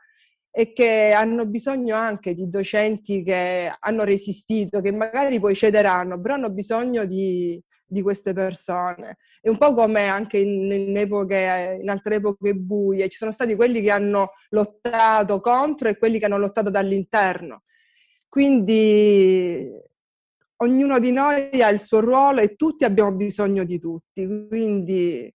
e 0.50 0.72
che 0.72 1.12
hanno 1.12 1.46
bisogno 1.46 1.94
anche 1.94 2.34
di 2.34 2.48
docenti 2.48 3.22
che 3.22 3.72
hanno 3.78 4.04
resistito, 4.04 4.80
che 4.80 4.92
magari 4.92 5.38
poi 5.38 5.54
cederanno, 5.54 6.20
però 6.20 6.34
hanno 6.34 6.50
bisogno 6.50 7.04
di, 7.04 7.62
di 7.86 8.02
queste 8.02 8.32
persone. 8.32 9.18
È 9.40 9.48
un 9.48 9.58
po' 9.58 9.74
come 9.74 10.08
anche 10.08 10.38
in, 10.38 10.70
in, 10.70 10.96
epoche, 10.96 11.78
in 11.80 11.88
altre 11.88 12.16
epoche 12.16 12.54
buie, 12.54 13.08
ci 13.08 13.16
sono 13.16 13.30
stati 13.30 13.54
quelli 13.54 13.80
che 13.80 13.90
hanno 13.90 14.32
lottato 14.50 15.40
contro 15.40 15.88
e 15.88 15.96
quelli 15.96 16.18
che 16.18 16.26
hanno 16.26 16.38
lottato 16.38 16.70
dall'interno. 16.70 17.62
Quindi 18.28 19.68
ognuno 20.62 20.98
di 20.98 21.10
noi 21.12 21.62
ha 21.62 21.68
il 21.68 21.80
suo 21.80 22.00
ruolo 22.00 22.40
e 22.40 22.54
tutti 22.56 22.84
abbiamo 22.84 23.12
bisogno 23.12 23.64
di 23.64 23.78
tutti, 23.78 24.26
quindi 24.48 25.32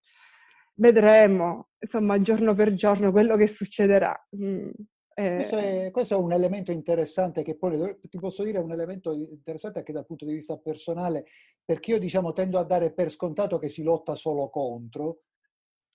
vedremo, 0.75 1.69
insomma, 1.79 2.19
giorno 2.21 2.53
per 2.53 2.73
giorno 2.73 3.11
quello 3.11 3.35
che 3.35 3.47
succederà. 3.47 4.13
Mm, 4.35 4.69
eh. 5.17 5.35
Questo, 5.35 5.57
è, 5.57 5.91
questo, 5.91 6.15
è, 6.15 6.17
un 6.17 6.33
elemento 6.33 6.71
interessante 6.73 7.41
che 7.41 7.55
poi 7.55 7.99
ti 8.09 8.19
posso 8.19 8.43
dire 8.43 8.59
è 8.59 8.61
un 8.61 8.73
elemento 8.73 9.13
interessante 9.13 9.79
anche 9.79 9.93
dal 9.93 10.05
punto 10.05 10.25
di 10.25 10.33
vista 10.33 10.57
personale, 10.57 11.25
perché 11.63 11.91
io 11.91 11.99
diciamo 11.99 12.33
tendo 12.33 12.59
a 12.59 12.63
dare 12.63 12.91
per 12.91 13.09
scontato 13.09 13.57
che 13.57 13.69
si 13.69 13.81
lotta 13.81 14.13
solo 14.15 14.49
contro, 14.49 15.21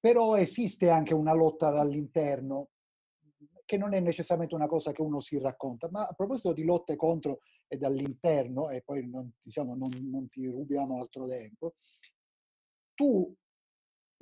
però 0.00 0.36
esiste 0.36 0.88
anche 0.88 1.12
una 1.12 1.34
lotta 1.34 1.70
dall'interno 1.70 2.70
che 3.66 3.76
non 3.76 3.92
è 3.92 4.00
necessariamente 4.00 4.54
una 4.54 4.66
cosa 4.66 4.90
che 4.90 5.02
uno 5.02 5.20
si 5.20 5.38
racconta. 5.38 5.88
Ma 5.90 6.06
a 6.06 6.14
proposito 6.14 6.54
di 6.54 6.64
lotte 6.64 6.96
contro 6.96 7.40
e 7.68 7.76
dall'interno, 7.76 8.70
e 8.70 8.80
poi 8.82 9.08
non, 9.08 9.30
diciamo, 9.40 9.76
non, 9.76 9.90
non 10.10 10.28
ti 10.28 10.48
rubiamo 10.48 10.98
altro 10.98 11.26
tempo, 11.26 11.74
tu 12.94 13.32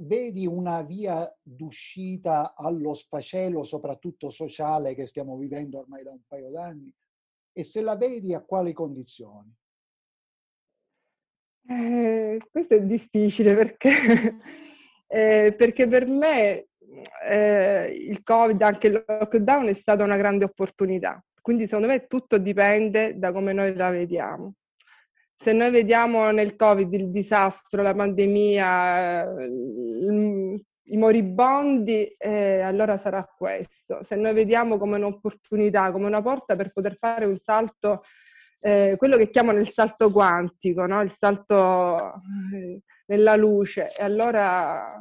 vedi 0.00 0.46
una 0.46 0.82
via 0.82 1.30
d'uscita 1.42 2.54
allo 2.54 2.94
sfacelo, 2.94 3.62
soprattutto 3.62 4.30
sociale, 4.30 4.94
che 4.94 5.06
stiamo 5.06 5.36
vivendo 5.36 5.78
ormai 5.78 6.02
da 6.02 6.12
un 6.12 6.20
paio 6.26 6.50
d'anni? 6.50 6.92
E 7.52 7.62
se 7.64 7.80
la 7.80 7.96
vedi, 7.96 8.34
a 8.34 8.40
quali 8.40 8.72
condizioni? 8.72 9.52
Eh, 11.70 12.40
questo 12.50 12.74
è 12.74 12.82
difficile 12.82 13.54
perché, 13.54 13.90
eh, 15.06 15.54
perché 15.56 15.86
per 15.86 16.06
me 16.06 16.68
eh, 17.28 18.06
il 18.08 18.22
Covid, 18.22 18.62
anche 18.62 18.86
il 18.86 19.04
lockdown 19.06 19.66
è 19.66 19.74
stata 19.74 20.04
una 20.04 20.16
grande 20.16 20.44
opportunità. 20.44 21.22
Quindi 21.40 21.66
secondo 21.66 21.88
me 21.88 22.06
tutto 22.06 22.38
dipende 22.38 23.18
da 23.18 23.32
come 23.32 23.52
noi 23.52 23.74
la 23.74 23.90
vediamo. 23.90 24.54
Se 25.40 25.52
noi 25.52 25.70
vediamo 25.70 26.30
nel 26.32 26.56
Covid 26.56 26.92
il 26.92 27.10
disastro, 27.10 27.82
la 27.82 27.94
pandemia, 27.94 29.22
il, 29.22 30.60
i 30.90 30.96
moribondi, 30.96 32.06
eh, 32.18 32.60
allora 32.60 32.96
sarà 32.96 33.24
questo. 33.24 34.02
Se 34.02 34.16
noi 34.16 34.34
vediamo 34.34 34.78
come 34.78 34.96
un'opportunità, 34.96 35.92
come 35.92 36.06
una 36.06 36.22
porta 36.22 36.56
per 36.56 36.72
poter 36.72 36.96
fare 36.98 37.24
un 37.24 37.38
salto, 37.38 38.02
eh, 38.60 38.96
quello 38.98 39.16
che 39.16 39.30
chiamano 39.30 39.60
il 39.60 39.70
salto 39.70 40.10
quantico, 40.10 40.86
no? 40.86 41.00
il 41.02 41.10
salto 41.10 42.14
eh, 42.54 42.80
nella 43.06 43.36
luce, 43.36 43.94
e 43.96 44.02
allora 44.02 45.00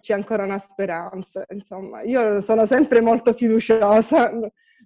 c'è 0.00 0.14
ancora 0.14 0.44
una 0.44 0.58
speranza. 0.58 1.44
Insomma, 1.48 2.02
io 2.02 2.40
sono 2.40 2.64
sempre 2.66 3.00
molto 3.00 3.34
fiduciosa, 3.34 4.30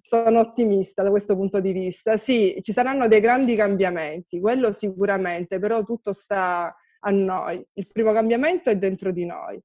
sono 0.03 0.39
ottimista 0.41 1.01
da 1.01 1.09
questo 1.09 1.35
punto 1.35 1.61
di 1.61 1.71
vista. 1.71 2.17
Sì, 2.17 2.59
ci 2.61 2.73
saranno 2.73 3.07
dei 3.07 3.21
grandi 3.21 3.55
cambiamenti, 3.55 4.41
quello 4.41 4.73
sicuramente, 4.73 5.59
però 5.59 5.83
tutto 5.83 6.11
sta 6.11 6.75
a 6.99 7.09
noi. 7.09 7.65
Il 7.73 7.87
primo 7.87 8.11
cambiamento 8.11 8.69
è 8.69 8.77
dentro 8.77 9.11
di 9.11 9.25
noi 9.25 9.59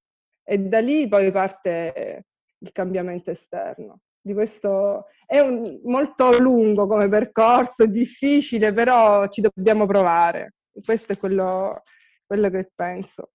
e 0.44 0.58
da 0.58 0.78
lì 0.78 1.08
poi 1.08 1.30
parte 1.32 2.24
il 2.58 2.72
cambiamento 2.72 3.30
esterno. 3.30 4.00
Di 4.20 4.32
questo 4.32 5.06
è 5.26 5.40
un, 5.40 5.80
molto 5.84 6.38
lungo 6.38 6.86
come 6.86 7.08
percorso, 7.08 7.86
difficile, 7.86 8.72
però 8.72 9.26
ci 9.28 9.40
dobbiamo 9.40 9.86
provare. 9.86 10.54
Questo 10.84 11.14
è 11.14 11.18
quello, 11.18 11.82
quello 12.24 12.48
che 12.48 12.70
penso. 12.74 13.30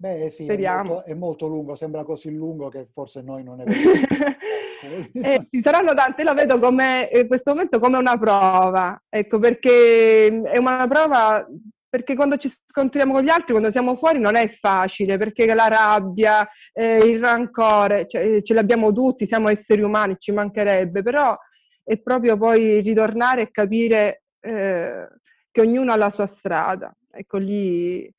Beh 0.00 0.30
sì, 0.30 0.46
è 0.46 0.56
molto, 0.56 1.04
è 1.04 1.12
molto, 1.12 1.46
lungo, 1.46 1.74
sembra 1.74 2.04
così 2.04 2.34
lungo 2.34 2.70
che 2.70 2.88
forse 2.90 3.20
noi 3.20 3.42
non 3.42 3.60
è 3.60 3.64
eh, 5.12 5.46
ci 5.46 5.60
saranno 5.60 5.92
tante, 5.92 6.24
lo 6.24 6.32
vedo 6.32 6.58
come, 6.58 7.06
in 7.12 7.28
questo 7.28 7.50
momento 7.50 7.78
come 7.78 7.98
una 7.98 8.16
prova, 8.16 8.98
ecco 9.10 9.38
perché 9.38 10.42
è 10.42 10.56
una 10.56 10.86
prova 10.88 11.46
perché 11.86 12.14
quando 12.14 12.38
ci 12.38 12.48
scontriamo 12.48 13.12
con 13.12 13.22
gli 13.22 13.28
altri, 13.28 13.50
quando 13.50 13.70
siamo 13.70 13.94
fuori 13.94 14.18
non 14.18 14.36
è 14.36 14.48
facile, 14.48 15.18
perché 15.18 15.44
la 15.52 15.68
rabbia, 15.68 16.48
eh, 16.72 16.96
il 16.96 17.20
rancore, 17.20 18.06
cioè, 18.08 18.40
ce 18.40 18.54
l'abbiamo 18.54 18.92
tutti, 18.92 19.26
siamo 19.26 19.50
esseri 19.50 19.82
umani, 19.82 20.16
ci 20.18 20.32
mancherebbe, 20.32 21.02
però 21.02 21.36
e 21.84 22.00
proprio 22.00 22.38
poi 22.38 22.80
ritornare 22.80 23.42
e 23.42 23.50
capire 23.50 24.22
eh, 24.40 25.08
che 25.50 25.60
ognuno 25.60 25.92
ha 25.92 25.96
la 25.96 26.08
sua 26.08 26.24
strada. 26.24 26.90
Ecco 27.10 27.36
lì 27.36 28.10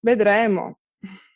vedremo, 0.00 0.78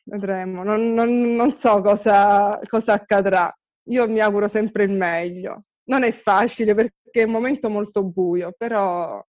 vedremo, 0.05 0.63
non, 0.63 0.93
non, 0.93 1.35
non 1.35 1.55
so 1.55 1.81
cosa, 1.81 2.59
cosa 2.69 2.95
accadrà. 2.95 3.55
Io 3.87 4.09
mi 4.09 4.21
auguro 4.21 4.49
sempre 4.49 4.85
il 4.85 4.93
meglio. 4.93 5.65
Non 5.85 6.05
è 6.05 6.13
facile 6.13 6.75
perché 6.75 6.95
è 7.11 7.25
un 7.25 7.33
momento 7.33 7.69
molto 7.69 8.05
buio, 8.05 8.55
però 8.57 9.23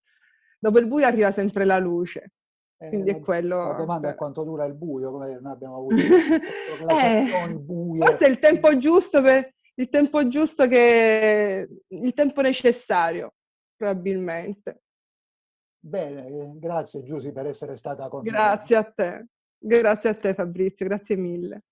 dopo 0.59 0.79
il 0.79 0.87
buio 0.87 1.05
arriva 1.05 1.31
sempre 1.31 1.65
la 1.65 1.79
luce. 1.79 2.31
Eh, 2.77 2.89
Quindi 2.89 3.11
la, 3.11 3.17
è 3.17 3.19
quello. 3.19 3.67
La 3.69 3.73
domanda 3.73 4.09
è 4.09 4.15
quanto 4.15 4.43
dura 4.43 4.65
il 4.65 4.75
buio, 4.75 5.11
come 5.11 5.39
noi 5.41 5.51
abbiamo 5.51 5.77
avuto 5.77 5.95
eh, 6.89 7.55
buie. 7.55 8.05
Forse 8.05 8.25
è 8.25 8.29
il 8.29 8.39
tempo 8.39 8.77
giusto 8.77 9.21
per 9.21 9.51
il 9.75 9.89
tempo 9.89 10.27
giusto 10.27 10.67
che 10.67 11.67
il 11.87 12.13
tempo 12.13 12.41
necessario, 12.41 13.33
probabilmente. 13.75 14.81
Bene, 15.85 16.53
grazie 16.59 17.03
Giusy 17.03 17.33
per 17.33 17.47
essere 17.47 17.75
stata 17.75 18.07
con 18.07 18.21
grazie 18.21 18.37
noi. 18.37 18.55
Grazie 18.55 18.75
a 18.77 18.83
te, 18.83 19.27
grazie 19.57 20.09
a 20.11 20.15
te 20.15 20.33
Fabrizio, 20.33 20.85
grazie 20.85 21.17
mille. 21.17 21.63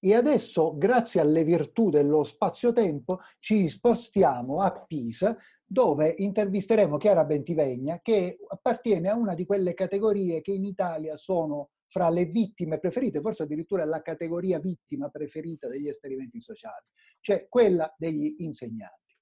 E 0.00 0.14
adesso, 0.16 0.76
grazie 0.76 1.20
alle 1.20 1.44
virtù 1.44 1.88
dello 1.88 2.24
spazio-tempo, 2.24 3.20
ci 3.38 3.68
spostiamo 3.68 4.60
a 4.60 4.84
Pisa, 4.84 5.36
dove 5.64 6.12
intervisteremo 6.18 6.96
Chiara 6.96 7.24
Bentivegna, 7.24 8.00
che 8.02 8.38
appartiene 8.48 9.08
a 9.08 9.14
una 9.14 9.36
di 9.36 9.46
quelle 9.46 9.74
categorie 9.74 10.40
che 10.40 10.50
in 10.50 10.64
Italia 10.64 11.14
sono 11.14 11.70
fra 11.86 12.08
le 12.08 12.24
vittime 12.24 12.80
preferite, 12.80 13.20
forse 13.20 13.44
addirittura 13.44 13.84
la 13.84 14.02
categoria 14.02 14.58
vittima 14.58 15.08
preferita 15.10 15.68
degli 15.68 15.86
esperimenti 15.86 16.40
sociali, 16.40 16.86
cioè 17.20 17.46
quella 17.48 17.94
degli 17.96 18.34
insegnanti. 18.38 19.16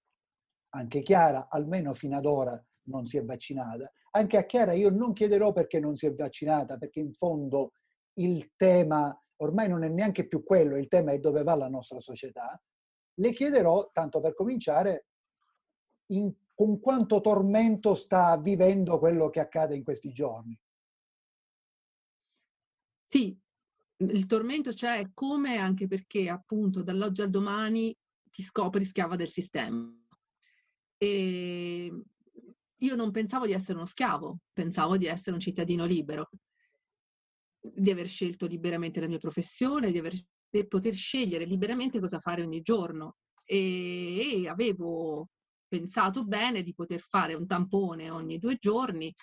Anche 0.71 1.03
Chiara, 1.03 1.49
almeno 1.51 1.93
fino 1.93 2.17
ad 2.17 2.25
ora, 2.25 2.65
non 2.91 3.07
si 3.07 3.17
è 3.17 3.25
vaccinata. 3.25 3.91
Anche 4.11 4.37
a 4.37 4.45
Chiara 4.45 4.73
io 4.73 4.91
non 4.91 5.13
chiederò 5.13 5.53
perché 5.53 5.81
non 5.81 5.97
si 5.97 6.07
è 6.07 6.15
vaccinata, 6.15 6.77
perché 6.77 7.01
in 7.01 7.13
fondo 7.13 7.73
il 8.15 8.53
tema 8.57 9.17
ormai 9.37 9.69
non 9.69 9.85
è 9.85 9.89
neanche 9.89 10.27
più 10.27 10.43
quello, 10.43 10.77
il 10.77 10.89
tema 10.89 11.13
è 11.13 11.19
dove 11.19 11.43
va 11.43 11.55
la 11.55 11.69
nostra 11.69 11.99
società, 12.01 12.61
le 13.15 13.33
chiederò, 13.33 13.91
tanto 13.93 14.21
per 14.21 14.35
cominciare, 14.35 15.07
in, 16.07 16.33
con 16.55 16.81
quanto 16.81 17.21
tormento 17.21 17.95
sta 17.95 18.37
vivendo 18.39 18.99
quello 18.99 19.31
che 19.31 19.41
accade 19.41 19.75
in 19.77 19.85
questi 19.85 20.13
giorni. 20.13 20.59
Sì, 23.07 23.37
il 23.97 24.27
tormento 24.27 24.71
c'è 24.71 25.11
come 25.13 25.57
anche 25.57 25.87
perché 25.87 26.29
appunto 26.29 26.83
dall'oggi 26.83 27.23
al 27.23 27.31
domani 27.31 27.97
ti 28.31 28.43
scopri 28.43 28.85
schiava 28.85 29.17
del 29.17 29.29
sistema. 29.29 29.93
E 30.97 32.03
io 32.81 32.95
non 32.95 33.11
pensavo 33.11 33.47
di 33.47 33.53
essere 33.53 33.75
uno 33.75 33.87
schiavo, 33.87 34.39
pensavo 34.53 34.97
di 34.97 35.07
essere 35.07 35.33
un 35.33 35.41
cittadino 35.41 35.85
libero. 35.85 36.29
Di 37.61 37.91
aver 37.91 38.09
scelto 38.09 38.47
liberamente 38.47 39.01
la 39.01 39.09
mia 39.09 39.19
professione, 39.19 39.91
di, 39.91 39.99
aver, 39.99 40.15
di 40.49 40.67
poter 40.67 40.95
scegliere 40.95 41.45
liberamente 41.45 42.01
cosa 42.01 42.19
fare 42.21 42.43
ogni 42.43 42.63
giorno. 42.63 43.17
E, 43.45 44.43
e 44.43 44.49
avevo 44.49 45.29
pensato 45.69 46.25
bene 46.25 46.63
di 46.63 46.75
poter 46.75 47.01
fare 47.01 47.35
un 47.35 47.47
tampone 47.47 48.11
ogni 48.11 48.39
due 48.39 48.57
giorni, 48.59 49.15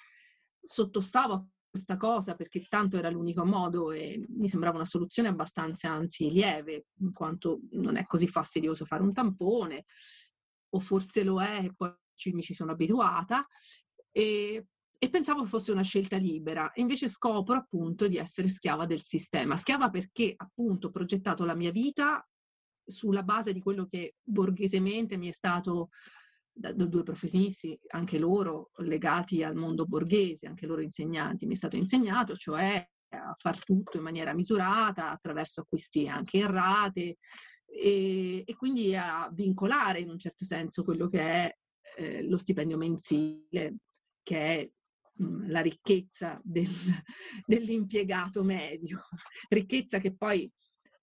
sottostavo 0.64 1.34
a 1.34 1.46
questa 1.70 1.98
cosa 1.98 2.36
perché 2.36 2.66
tanto 2.68 2.98
era 2.98 3.10
l'unico 3.10 3.46
modo 3.46 3.92
e 3.92 4.26
mi 4.30 4.48
sembrava 4.50 4.78
una 4.78 4.86
soluzione 4.86 5.30
abbastanza 5.30 5.92
anzi 5.92 6.32
lieve, 6.32 6.88
in 7.00 7.12
quanto 7.12 7.62
non 7.72 7.98
è 7.98 8.06
così 8.06 8.28
fastidioso 8.28 8.86
fare 8.86 9.04
un 9.04 9.14
tampone, 9.14 9.86
o 10.70 10.80
forse 10.80 11.24
lo 11.24 11.42
è 11.42 11.66
e 11.66 11.74
poi 11.76 11.94
mi 12.34 12.42
ci 12.42 12.54
sono 12.54 12.72
abituata. 12.72 13.46
E 14.12 14.66
e 15.00 15.10
pensavo 15.10 15.46
fosse 15.46 15.72
una 15.72 15.84
scelta 15.84 16.18
libera, 16.18 16.72
invece 16.76 17.08
scopro 17.08 17.56
appunto 17.56 18.08
di 18.08 18.18
essere 18.18 18.48
schiava 18.48 18.88
del 18.88 19.04
sistema. 19.04 19.56
Schiava 19.56 19.92
perché 19.92 20.34
appunto 20.36 20.88
ho 20.88 20.92
progettato 20.92 21.46
la 21.46 21.54
mia 21.54 21.72
vita 21.72 22.28
sulla 22.84 23.22
base 23.22 23.54
di 23.54 23.62
quello 23.62 23.86
che 23.86 24.16
borghesemente 24.24 25.18
mi 25.18 25.28
è 25.28 25.32
stato 25.32 25.90
da, 26.52 26.74
da, 26.74 26.86
due 26.86 27.04
professionisti, 27.04 27.80
anche 27.90 28.18
loro 28.18 28.72
legati 28.78 29.44
al 29.44 29.56
mondo 29.56 29.86
borghese, 29.86 30.48
anche 30.48 30.66
loro 30.66 30.82
insegnanti, 30.82 31.46
mi 31.46 31.54
è 31.54 31.58
stato 31.58 31.76
insegnato, 31.76 32.36
cioè 32.36 32.84
a 33.10 33.36
far 33.38 33.64
tutto 33.64 33.98
in 33.98 34.04
maniera 34.04 34.34
misurata, 34.34 35.12
attraverso 35.12 35.62
acquisti 35.62 36.08
anche 36.08 36.38
in 36.38 36.50
rate 36.50 37.18
e, 37.66 38.44
e 38.46 38.56
quindi 38.56 38.96
a 38.96 39.30
vincolare 39.32 40.00
in 40.00 40.10
un 40.10 40.18
certo 40.18 40.44
senso 40.44 40.84
quello 40.84 41.08
che 41.08 41.20
è 41.22 41.58
eh, 41.96 42.24
lo 42.28 42.38
stipendio 42.38 42.78
mensile, 42.78 43.78
che 44.24 44.38
è 44.38 44.70
Mhmm, 45.18 45.50
la 45.50 45.62
ricchezza 45.62 46.40
del, 46.44 46.68
dell'impiegato 47.46 48.44
medio, 48.44 49.02
ricchezza 49.50 50.00
che 50.00 50.16
poi 50.16 50.50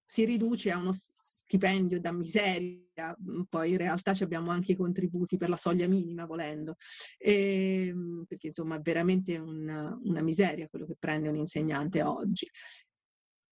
si 0.06 0.24
riduce 0.24 0.70
a 0.70 0.78
uno 0.78 0.92
stipendio 0.92 2.00
da 2.00 2.12
miseria, 2.12 3.16
mhmm, 3.18 3.44
poi 3.48 3.72
in 3.72 3.78
realtà 3.78 4.12
abbiamo 4.20 4.50
anche 4.50 4.72
i 4.72 4.76
contributi 4.76 5.36
per 5.36 5.48
la 5.48 5.56
soglia 5.56 5.88
minima 5.88 6.26
volendo, 6.26 6.76
e, 7.18 7.88
ehm, 7.88 8.24
perché 8.28 8.48
insomma 8.48 8.76
è 8.76 8.80
veramente 8.80 9.36
una, 9.38 9.98
una 10.02 10.22
miseria 10.22 10.68
quello 10.68 10.86
che 10.86 10.96
prende 10.98 11.28
un 11.28 11.36
insegnante 11.36 12.02
oggi. 12.02 12.48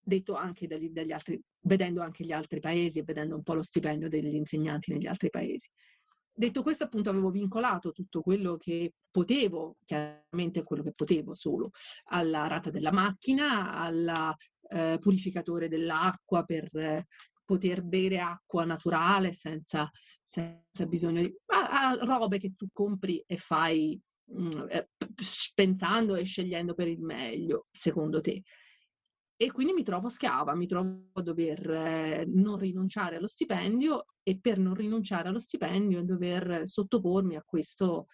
Detto 0.05 0.35
anche 0.35 0.67
dagli, 0.67 0.89
dagli 0.89 1.13
altri, 1.13 1.41
vedendo 1.61 2.01
anche 2.01 2.25
gli 2.25 2.33
altri 2.33 2.59
paesi 2.59 2.99
e 2.99 3.03
vedendo 3.03 3.35
un 3.35 3.43
po' 3.43 3.53
lo 3.53 3.63
stipendio 3.63 4.09
degli 4.09 4.35
insegnanti 4.35 4.91
negli 4.91 5.07
altri 5.07 5.29
paesi. 5.29 5.69
Detto 6.35 6.63
questo, 6.63 6.85
appunto, 6.85 7.09
avevo 7.09 7.29
vincolato 7.29 7.91
tutto 7.91 8.21
quello 8.21 8.57
che 8.57 8.93
potevo, 9.11 9.77
chiaramente 9.85 10.63
quello 10.63 10.81
che 10.81 10.93
potevo 10.93 11.35
solo, 11.35 11.69
alla 12.05 12.47
rata 12.47 12.71
della 12.71 12.91
macchina, 12.91 13.73
al 13.73 14.33
eh, 14.69 14.97
purificatore 14.99 15.67
dell'acqua 15.67 16.43
per 16.43 16.75
eh, 16.75 17.05
poter 17.45 17.83
bere 17.83 18.19
acqua 18.19 18.65
naturale 18.65 19.33
senza, 19.33 19.89
senza 20.23 20.85
bisogno 20.87 21.21
di... 21.21 21.35
A, 21.47 21.91
a 21.91 21.97
robe 22.03 22.39
che 22.39 22.53
tu 22.55 22.67
compri 22.71 23.23
e 23.27 23.37
fai 23.37 23.99
mh, 24.31 24.43
mm, 24.43 24.65
eh, 24.69 24.89
pensando 25.53 26.15
e 26.15 26.23
scegliendo 26.23 26.73
per 26.73 26.87
il 26.87 27.01
meglio, 27.01 27.67
secondo 27.69 28.21
te. 28.21 28.41
E 29.35 29.51
quindi 29.51 29.73
mi 29.73 29.83
trovo 29.83 30.09
schiava, 30.09 30.55
mi 30.55 30.67
trovo 30.67 31.09
a 31.13 31.21
dover 31.21 32.25
non 32.27 32.57
rinunciare 32.57 33.17
allo 33.17 33.27
stipendio 33.27 34.05
e 34.21 34.39
per 34.39 34.59
non 34.59 34.73
rinunciare 34.73 35.27
allo 35.27 35.39
stipendio 35.39 36.03
dover 36.03 36.61
sottopormi 36.65 37.35
a 37.35 37.43
questo, 37.43 38.07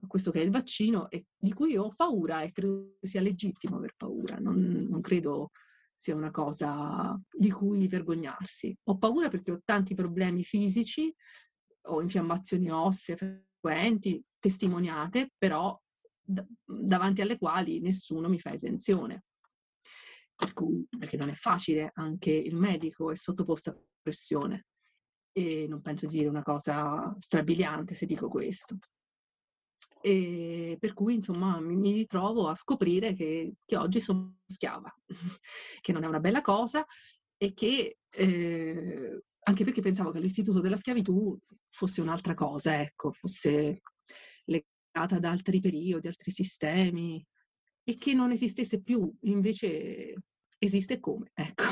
a 0.00 0.06
questo 0.06 0.30
che 0.30 0.40
è 0.40 0.44
il 0.44 0.50
vaccino 0.50 1.10
e 1.10 1.26
di 1.36 1.52
cui 1.52 1.76
ho 1.76 1.92
paura 1.94 2.42
e 2.42 2.52
credo 2.52 2.96
sia 3.00 3.20
legittimo 3.20 3.76
aver 3.76 3.94
paura, 3.96 4.36
non, 4.36 4.86
non 4.88 5.00
credo 5.00 5.50
sia 5.94 6.14
una 6.14 6.30
cosa 6.30 7.20
di 7.30 7.50
cui 7.50 7.86
vergognarsi. 7.86 8.74
Ho 8.84 8.96
paura 8.96 9.28
perché 9.28 9.50
ho 9.50 9.60
tanti 9.64 9.94
problemi 9.94 10.42
fisici, 10.44 11.14
ho 11.88 12.00
infiammazioni 12.00 12.70
ossee 12.70 13.16
frequenti, 13.16 14.22
testimoniate, 14.38 15.32
però 15.36 15.78
d- 16.22 16.46
davanti 16.64 17.20
alle 17.20 17.36
quali 17.36 17.80
nessuno 17.80 18.30
mi 18.30 18.38
fa 18.38 18.52
esenzione 18.52 19.24
cui, 20.52 20.86
perché 20.98 21.16
non 21.16 21.28
è 21.28 21.34
facile, 21.34 21.90
anche 21.94 22.30
il 22.30 22.54
medico 22.54 23.10
è 23.10 23.16
sottoposto 23.16 23.70
a 23.70 23.78
pressione 24.02 24.66
e 25.32 25.66
non 25.68 25.80
penso 25.80 26.06
di 26.06 26.16
dire 26.18 26.28
una 26.28 26.42
cosa 26.42 27.14
strabiliante 27.18 27.94
se 27.94 28.06
dico 28.06 28.28
questo. 28.28 28.78
E 30.02 30.76
per 30.80 30.94
cui 30.94 31.14
insomma 31.14 31.60
mi, 31.60 31.76
mi 31.76 31.92
ritrovo 31.92 32.48
a 32.48 32.54
scoprire 32.54 33.14
che, 33.14 33.54
che, 33.64 33.76
oggi 33.76 34.00
sono 34.00 34.38
schiava, 34.46 34.92
che 35.80 35.92
non 35.92 36.04
è 36.04 36.06
una 36.06 36.20
bella 36.20 36.40
cosa 36.40 36.84
e 37.36 37.52
che 37.52 37.98
eh, 38.08 39.22
anche 39.42 39.64
perché 39.64 39.80
pensavo 39.80 40.10
che 40.10 40.20
l'istituto 40.20 40.60
della 40.60 40.76
schiavitù 40.76 41.38
fosse 41.68 42.00
un'altra 42.00 42.34
cosa, 42.34 42.80
ecco, 42.80 43.12
fosse 43.12 43.80
legata 44.44 45.16
ad 45.16 45.24
altri 45.24 45.60
periodi, 45.60 46.06
altri 46.06 46.30
sistemi 46.30 47.24
e 47.90 47.96
che 47.96 48.14
non 48.14 48.30
esistesse 48.30 48.80
più, 48.80 49.12
invece 49.22 50.14
esiste 50.58 51.00
come, 51.00 51.32
ecco. 51.34 51.64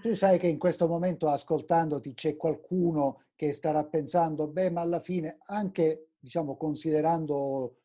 Tu 0.00 0.14
sai 0.14 0.38
che 0.38 0.46
in 0.46 0.58
questo 0.58 0.86
momento 0.86 1.28
ascoltandoti 1.28 2.14
c'è 2.14 2.36
qualcuno 2.36 3.24
che 3.34 3.52
starà 3.52 3.84
pensando, 3.84 4.46
beh, 4.46 4.70
ma 4.70 4.82
alla 4.82 5.00
fine, 5.00 5.38
anche 5.46 6.10
diciamo 6.16 6.56
considerando 6.56 7.78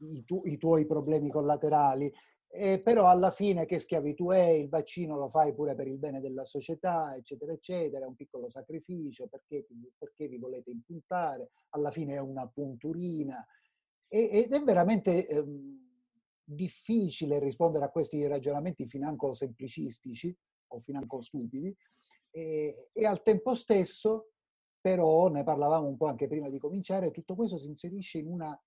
i, 0.00 0.24
tu, 0.24 0.42
i 0.44 0.58
tuoi 0.58 0.84
problemi 0.84 1.30
collaterali, 1.30 2.12
eh, 2.48 2.82
però 2.82 3.08
alla 3.08 3.30
fine 3.30 3.64
che 3.64 3.78
schiavitù 3.78 4.28
è, 4.28 4.48
il 4.48 4.68
vaccino 4.68 5.16
lo 5.16 5.30
fai 5.30 5.54
pure 5.54 5.74
per 5.74 5.86
il 5.86 5.96
bene 5.96 6.20
della 6.20 6.44
società, 6.44 7.16
eccetera, 7.16 7.52
eccetera, 7.52 8.04
è 8.04 8.08
un 8.08 8.14
piccolo 8.14 8.50
sacrificio, 8.50 9.26
perché, 9.26 9.66
perché 9.96 10.28
vi 10.28 10.36
volete 10.36 10.70
impuntare, 10.70 11.52
alla 11.70 11.90
fine 11.90 12.16
è 12.16 12.20
una 12.20 12.46
punturina. 12.46 13.42
E, 14.06 14.28
ed 14.30 14.52
è 14.52 14.62
veramente... 14.62 15.26
Ehm, 15.26 15.80
difficile 16.44 17.38
rispondere 17.38 17.84
a 17.84 17.90
questi 17.90 18.26
ragionamenti 18.26 18.86
financo 18.86 19.32
semplicistici 19.32 20.36
o 20.68 20.80
financo 20.80 21.20
stupidi 21.20 21.74
e, 22.30 22.88
e 22.92 23.06
al 23.06 23.22
tempo 23.22 23.54
stesso 23.54 24.32
però 24.80 25.28
ne 25.28 25.44
parlavamo 25.44 25.86
un 25.86 25.96
po' 25.96 26.06
anche 26.06 26.26
prima 26.26 26.48
di 26.48 26.58
cominciare, 26.58 27.12
tutto 27.12 27.36
questo 27.36 27.56
si 27.56 27.68
inserisce 27.68 28.18
in 28.18 28.26
una, 28.26 28.60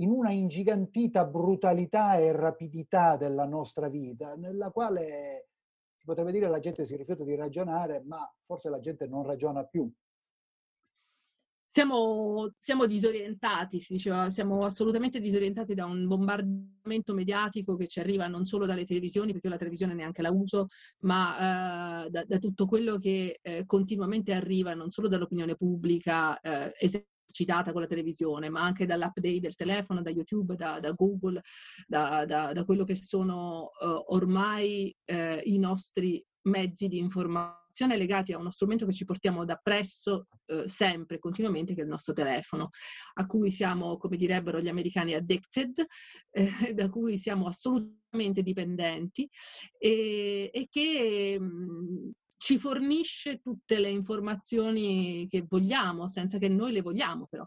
in 0.00 0.10
una 0.10 0.32
ingigantita 0.32 1.24
brutalità 1.24 2.16
e 2.16 2.32
rapidità 2.32 3.16
della 3.16 3.44
nostra 3.44 3.88
vita, 3.88 4.34
nella 4.34 4.72
quale 4.72 5.50
si 5.94 6.04
potrebbe 6.04 6.32
dire 6.32 6.48
la 6.48 6.58
gente 6.58 6.84
si 6.84 6.96
rifiuta 6.96 7.22
di 7.22 7.36
ragionare, 7.36 8.02
ma 8.02 8.28
forse 8.44 8.68
la 8.68 8.80
gente 8.80 9.06
non 9.06 9.22
ragiona 9.22 9.64
più 9.64 9.88
siamo, 11.76 12.52
siamo, 12.56 12.86
disorientati, 12.86 13.80
si 13.80 13.92
diceva, 13.92 14.30
siamo 14.30 14.64
assolutamente 14.64 15.20
disorientati 15.20 15.74
da 15.74 15.84
un 15.84 16.06
bombardamento 16.06 17.12
mediatico 17.12 17.76
che 17.76 17.86
ci 17.86 18.00
arriva 18.00 18.26
non 18.28 18.46
solo 18.46 18.64
dalle 18.64 18.86
televisioni, 18.86 19.32
perché 19.32 19.48
io 19.48 19.52
la 19.52 19.58
televisione 19.58 19.92
neanche 19.92 20.22
la 20.22 20.30
uso, 20.30 20.68
ma 21.00 22.06
eh, 22.06 22.08
da, 22.08 22.24
da, 22.24 22.38
tutto 22.38 22.64
quello 22.64 22.96
che 22.96 23.40
eh, 23.42 23.64
continuamente 23.66 24.32
arriva, 24.32 24.72
non 24.72 24.90
solo 24.90 25.06
dall'opinione 25.06 25.54
pubblica 25.54 26.40
eh, 26.40 26.72
esercitata 26.80 27.72
con 27.72 27.82
la 27.82 27.86
televisione, 27.86 28.48
ma 28.48 28.62
anche 28.62 28.86
dall'update 28.86 29.40
del 29.40 29.54
telefono, 29.54 30.00
da 30.00 30.08
YouTube, 30.08 30.56
da, 30.56 30.80
da 30.80 30.92
Google, 30.92 31.42
da, 31.86 32.24
da, 32.24 32.64
quello 32.64 32.84
che 32.84 32.96
sono 32.96 33.68
eh, 33.82 34.02
ormai 34.14 34.96
eh, 35.04 35.42
i 35.44 35.58
nostri 35.58 36.24
mezzi 36.46 36.88
di 36.88 36.98
informazione 36.98 37.96
legati 37.96 38.32
a 38.32 38.38
uno 38.38 38.50
strumento 38.50 38.86
che 38.86 38.92
ci 38.92 39.04
portiamo 39.04 39.44
da 39.44 39.56
presso 39.56 40.28
eh, 40.46 40.68
sempre, 40.68 41.18
continuamente, 41.18 41.74
che 41.74 41.80
è 41.80 41.84
il 41.84 41.90
nostro 41.90 42.12
telefono, 42.12 42.70
a 43.14 43.26
cui 43.26 43.50
siamo, 43.50 43.96
come 43.96 44.16
direbbero 44.16 44.60
gli 44.60 44.68
americani, 44.68 45.14
addicted, 45.14 45.84
eh, 46.30 46.72
da 46.74 46.88
cui 46.88 47.18
siamo 47.18 47.46
assolutamente 47.46 48.42
dipendenti 48.42 49.28
e, 49.78 50.50
e 50.52 50.66
che 50.70 51.38
mh, 51.38 51.44
mm, 51.44 52.10
ci 52.38 52.58
fornisce 52.58 53.40
tutte 53.40 53.78
le 53.78 53.88
informazioni 53.88 55.26
che 55.28 55.44
vogliamo, 55.46 56.06
senza 56.06 56.38
che 56.38 56.48
noi 56.48 56.72
le 56.72 56.82
vogliamo 56.82 57.26
però. 57.26 57.44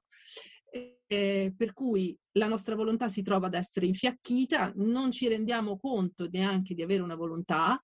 Eh, 1.12 1.54
per 1.58 1.74
cui 1.74 2.16
la 2.34 2.46
nostra 2.46 2.76
volontà 2.76 3.10
si 3.10 3.24
trova 3.24 3.48
ad 3.48 3.56
essere 3.56 3.88
infiacchita, 3.88 4.74
non 4.76 5.12
ci 5.12 5.28
rendiamo 5.28 5.80
conto 5.80 6.28
neanche 6.30 6.76
di 6.76 6.84
avere 6.84 7.02
una 7.02 7.16
volontà, 7.16 7.84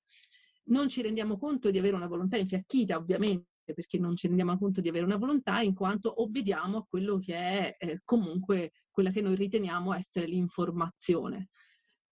non 0.68 0.88
ci 0.88 1.02
rendiamo 1.02 1.38
conto 1.38 1.70
di 1.70 1.78
avere 1.78 1.96
una 1.96 2.08
volontà 2.08 2.38
infiacchita, 2.38 2.98
ovviamente, 2.98 3.74
perché 3.74 3.98
non 3.98 4.16
ci 4.16 4.28
rendiamo 4.28 4.58
conto 4.58 4.82
di 4.82 4.90
avere 4.90 5.06
una 5.06 5.18
volontà 5.18 5.62
in 5.62 5.74
quanto 5.74 6.22
obbediamo 6.22 6.78
a 6.78 6.86
quello 6.88 7.18
che 7.18 7.36
è 7.36 7.76
eh, 7.80 8.02
comunque 8.04 8.72
quella 8.92 9.12
che 9.12 9.22
noi 9.22 9.36
riteniamo 9.36 9.94
essere 9.94 10.28
l'informazione 10.28 11.50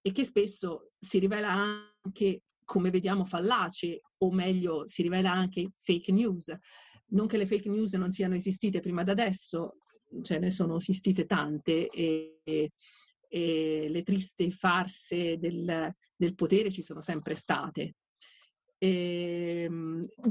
e 0.02 0.12
che 0.12 0.24
spesso 0.24 0.92
si 1.00 1.20
rivela 1.20 1.52
anche, 1.52 2.44
come 2.64 2.90
vediamo, 2.90 3.26
fallace 3.26 4.02
o 4.20 4.32
meglio 4.32 4.86
si 4.88 5.02
rivela 5.02 5.32
anche 5.32 5.72
fake 5.76 6.12
news. 6.12 6.54
Non 7.10 7.28
che 7.28 7.38
le 7.38 7.46
fake 7.46 7.70
news 7.70 7.94
non 7.94 8.12
siano 8.12 8.36
esistite 8.36 8.80
prima 8.80 9.04
d'adesso, 9.04 9.78
ce 10.22 10.40
ne 10.40 10.52
sono 10.52 10.78
esistite 10.78 11.26
tante 11.26 11.88
e, 11.90 12.42
e 13.28 13.88
le 13.90 14.04
tristi 14.04 14.52
farse 14.52 15.38
del, 15.38 15.94
del 16.16 16.36
potere 16.36 16.72
ci 16.72 16.82
sono 16.82 17.02
sempre 17.02 17.36
state 17.36 17.96
eh, 18.84 19.70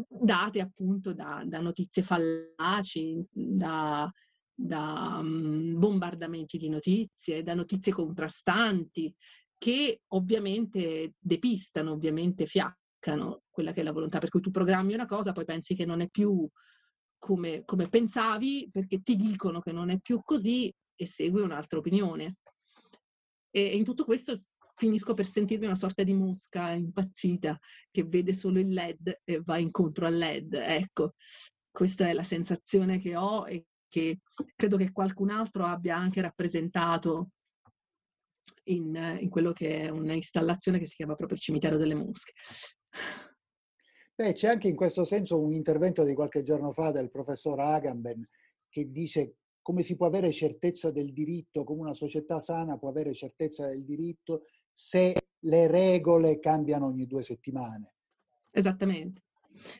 date 0.08 0.60
appunto 0.60 1.14
da, 1.14 1.42
da, 1.46 1.60
notizie 1.60 2.02
fallaci, 2.02 3.24
da, 3.30 4.12
da 4.52 5.18
um, 5.22 5.78
bombardamenti 5.78 6.58
di 6.58 6.68
notizie, 6.68 7.42
da 7.42 7.54
notizie 7.54 7.92
contrastanti, 7.92 9.14
che 9.56 10.02
ovviamente 10.08 11.14
depistano, 11.18 11.92
ovviamente 11.92 12.44
fiaccano 12.44 13.44
quella 13.48 13.72
che 13.72 13.80
è 13.80 13.84
la 13.84 13.92
volontà. 13.92 14.18
Per 14.18 14.28
cui 14.28 14.42
tu 14.42 14.50
programmi 14.50 14.92
una 14.92 15.06
cosa, 15.06 15.32
poi 15.32 15.46
pensi 15.46 15.74
che 15.74 15.86
non 15.86 16.02
è 16.02 16.10
più 16.10 16.46
come, 17.16 17.64
come 17.64 17.88
pensavi, 17.88 18.68
perché 18.70 19.00
ti 19.00 19.16
dicono 19.16 19.60
che 19.60 19.72
non 19.72 19.88
è 19.88 19.98
più 19.98 20.20
così 20.22 20.70
e 20.94 21.06
segui 21.06 21.40
un'altra 21.40 21.78
opinione. 21.78 22.36
E 23.50 23.76
in 23.76 23.84
tutto 23.84 24.04
questo 24.04 24.42
finisco 24.74 25.14
per 25.14 25.26
sentirmi 25.26 25.66
una 25.66 25.74
sorta 25.74 26.02
di 26.02 26.14
mosca 26.14 26.70
impazzita 26.70 27.58
che 27.90 28.04
vede 28.04 28.32
solo 28.32 28.58
il 28.58 28.68
LED 28.68 29.20
e 29.24 29.40
va 29.42 29.58
incontro 29.58 30.06
al 30.06 30.16
LED. 30.16 30.54
Ecco, 30.54 31.14
questa 31.70 32.08
è 32.08 32.12
la 32.12 32.22
sensazione 32.22 32.98
che 32.98 33.16
ho 33.16 33.46
e 33.46 33.66
che 33.88 34.20
credo 34.56 34.76
che 34.76 34.90
qualcun 34.90 35.30
altro 35.30 35.64
abbia 35.64 35.96
anche 35.96 36.20
rappresentato 36.20 37.30
in, 38.64 39.18
in 39.20 39.28
quello 39.28 39.52
che 39.52 39.82
è 39.82 39.88
un'installazione 39.90 40.78
che 40.78 40.86
si 40.86 40.96
chiama 40.96 41.14
proprio 41.14 41.36
il 41.36 41.42
cimitero 41.42 41.76
delle 41.76 41.94
mosche. 41.94 42.32
Beh, 44.14 44.32
c'è 44.32 44.48
anche 44.48 44.68
in 44.68 44.76
questo 44.76 45.04
senso 45.04 45.40
un 45.40 45.52
intervento 45.52 46.04
di 46.04 46.14
qualche 46.14 46.42
giorno 46.42 46.72
fa 46.72 46.90
del 46.90 47.10
professor 47.10 47.58
Agamben 47.60 48.26
che 48.68 48.90
dice 48.90 49.36
come 49.62 49.82
si 49.82 49.96
può 49.96 50.06
avere 50.06 50.32
certezza 50.32 50.90
del 50.90 51.12
diritto, 51.12 51.62
come 51.64 51.80
una 51.80 51.94
società 51.94 52.40
sana 52.40 52.78
può 52.78 52.88
avere 52.88 53.14
certezza 53.14 53.66
del 53.66 53.84
diritto 53.84 54.46
se 54.72 55.14
le 55.38 55.66
regole 55.66 56.38
cambiano 56.38 56.86
ogni 56.86 57.06
due 57.06 57.22
settimane. 57.22 57.94
Esattamente, 58.50 59.22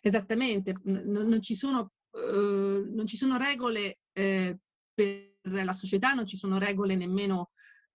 esattamente. 0.00 0.74
Non, 0.84 1.26
non, 1.26 1.42
ci, 1.42 1.54
sono, 1.54 1.92
uh, 2.10 2.94
non 2.94 3.06
ci, 3.06 3.16
sono, 3.16 3.36
regole 3.36 3.98
eh, 4.12 4.58
per 4.92 5.30
la 5.42 5.72
società, 5.72 6.12
non 6.12 6.26
ci 6.26 6.36
sono 6.36 6.58
regole 6.58 6.94
nemmeno 6.94 7.48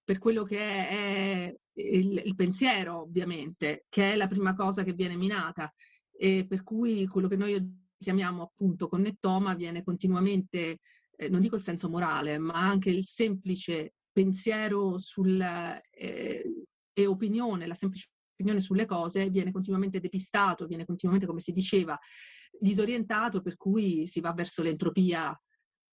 per 0.04 0.20
quello 0.20 0.44
che 0.44 0.60
è, 0.60 0.88
è 0.90 1.56
il, 1.74 2.22
il, 2.26 2.36
pensiero, 2.36 3.02
ovviamente, 3.02 3.86
che 3.90 4.14
è 4.14 4.16
la 4.16 4.28
prima 4.28 4.54
cosa 4.54 4.84
che 4.84 4.94
viene 4.94 5.16
minata. 5.16 5.74
E 6.12 6.46
per 6.48 6.64
cui 6.64 7.06
quello 7.08 7.28
che 7.28 7.36
noi 7.36 7.86
chiamiamo 8.00 8.44
appunto 8.44 8.88
connettoma 8.88 9.54
viene 9.54 9.84
continuamente, 9.84 10.80
eh, 11.16 11.30
non 11.30 11.42
dico 11.42 11.56
il 11.56 11.64
senso 11.64 11.90
morale, 11.90 12.38
ma 12.38 12.54
anche 12.54 12.90
il 12.90 13.06
semplice 13.06 13.94
pensiero 14.12 14.98
sul, 14.98 15.40
eh, 15.40 16.44
e 16.98 17.06
opinione, 17.06 17.68
la 17.68 17.76
semplice 17.76 18.10
opinione 18.34 18.60
sulle 18.60 18.88
cose 18.88 19.30
viene 19.30 19.52
continuamente 19.52 20.00
depistato, 20.00 20.66
viene 20.66 20.84
continuamente, 20.84 21.28
come 21.28 21.42
si 21.42 21.52
diceva, 21.52 21.98
disorientato, 22.60 23.44
per 23.44 23.56
cui 23.56 24.08
si 24.08 24.20
va 24.20 24.34
verso 24.34 24.64
l'entropia 24.64 25.40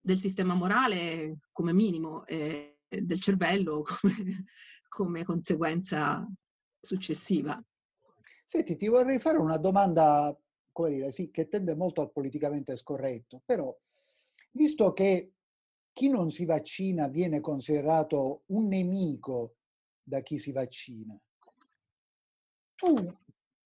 del 0.01 0.19
sistema 0.19 0.55
morale 0.55 1.41
come 1.53 1.75
minimo 1.75 2.25
e 2.25 2.79
del 2.89 3.21
cervello 3.21 3.83
come, 4.01 4.45
come 4.89 5.25
conseguenza 5.25 6.27
successiva. 6.81 7.63
Senti, 8.47 8.77
ti 8.77 8.89
vorrei 8.89 9.19
fare 9.19 9.37
una 9.37 9.59
domanda, 9.59 10.35
come 10.73 10.91
dire, 10.91 11.13
sì, 11.13 11.31
che 11.31 11.49
tende 11.49 11.75
molto 11.75 12.01
al 12.01 12.13
politicamente 12.13 12.77
scorretto, 12.77 13.43
però 13.45 13.75
visto 14.53 14.95
che 14.95 15.33
chi 15.93 16.09
non 16.09 16.31
si 16.31 16.47
vaccina 16.47 17.09
viene 17.09 17.41
considerato 17.41 18.45
un 18.47 18.69
nemico 18.69 19.57
da 20.05 20.21
chi 20.21 20.39
si 20.39 20.53
vaccina. 20.53 21.19
Tu 22.77 23.17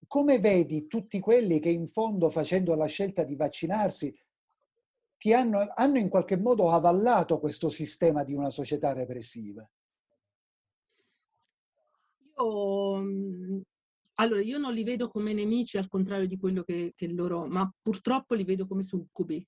come 0.07 0.38
vedi 0.38 0.87
tutti 0.87 1.20
quelli 1.20 1.61
che 1.61 1.68
in 1.68 1.87
fondo 1.87 2.31
facendo 2.31 2.74
la 2.74 2.87
scelta 2.87 3.24
di 3.24 3.37
vaccinarsi 3.37 4.18
ti 5.18 5.33
hanno, 5.35 5.70
hanno 5.74 5.98
in 5.98 6.09
qualche 6.09 6.38
modo 6.38 6.70
avallato 6.70 7.38
questo 7.38 7.68
sistema 7.68 8.24
di 8.24 8.33
una 8.33 8.51
società 8.51 8.92
repressiva? 8.92 9.68
Io, 12.37 12.96
mhmm, 12.96 13.61
allora, 14.14 14.40
io 14.40 14.59
non 14.59 14.72
li 14.72 14.85
vedo 14.85 15.09
come 15.09 15.33
nemici 15.33 15.77
al 15.77 15.88
contrario 15.88 16.27
di 16.27 16.38
quello 16.38 16.62
che, 16.62 16.92
che 16.96 17.09
loro, 17.09 17.46
ma 17.46 17.70
purtroppo 17.81 18.35
li 18.35 18.44
vedo 18.44 18.66
come 18.66 18.83
succubi. 18.83 19.46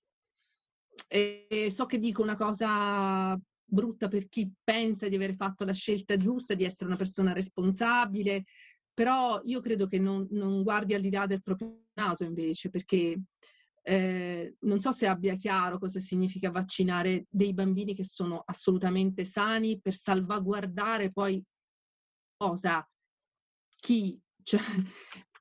E 1.09 1.69
so 1.71 1.87
che 1.87 1.99
dico 1.99 2.23
una 2.23 2.37
cosa 2.37 3.41
brutta 3.71 4.09
per 4.09 4.29
chi 4.29 4.51
pensa 4.63 5.09
di 5.09 5.15
aver 5.15 5.35
fatto 5.35 5.65
la 5.65 5.73
scelta 5.73 6.17
giusta, 6.17 6.55
di 6.55 6.65
essere 6.65 6.87
una 6.87 6.97
persona 6.97 7.33
responsabile, 7.33 8.45
però 8.93 9.41
io 9.45 9.61
credo 9.61 9.87
che 9.87 9.99
non, 9.99 10.27
non 10.31 10.63
guardi 10.63 10.95
al 10.95 11.01
di 11.01 11.11
là 11.11 11.27
del 11.27 11.43
proprio 11.43 11.85
naso 11.95 12.25
invece, 12.25 12.71
perché 12.71 13.19
eh, 13.83 14.57
non 14.61 14.81
so 14.81 14.93
se 14.93 15.07
abbia 15.07 15.37
chiaro 15.37 15.79
cosa 15.79 16.01
significa 16.01 16.51
vaccinare 16.51 17.25
dei 17.31 17.55
bambini 17.55 17.95
che 17.95 18.05
sono 18.05 18.43
assolutamente 18.45 19.25
sani 19.25 19.81
per 19.81 19.95
salvaguardare 19.95 21.11
poi 21.13 21.43
cosa, 22.37 22.87
chi, 23.77 24.21
cioè, 24.43 24.61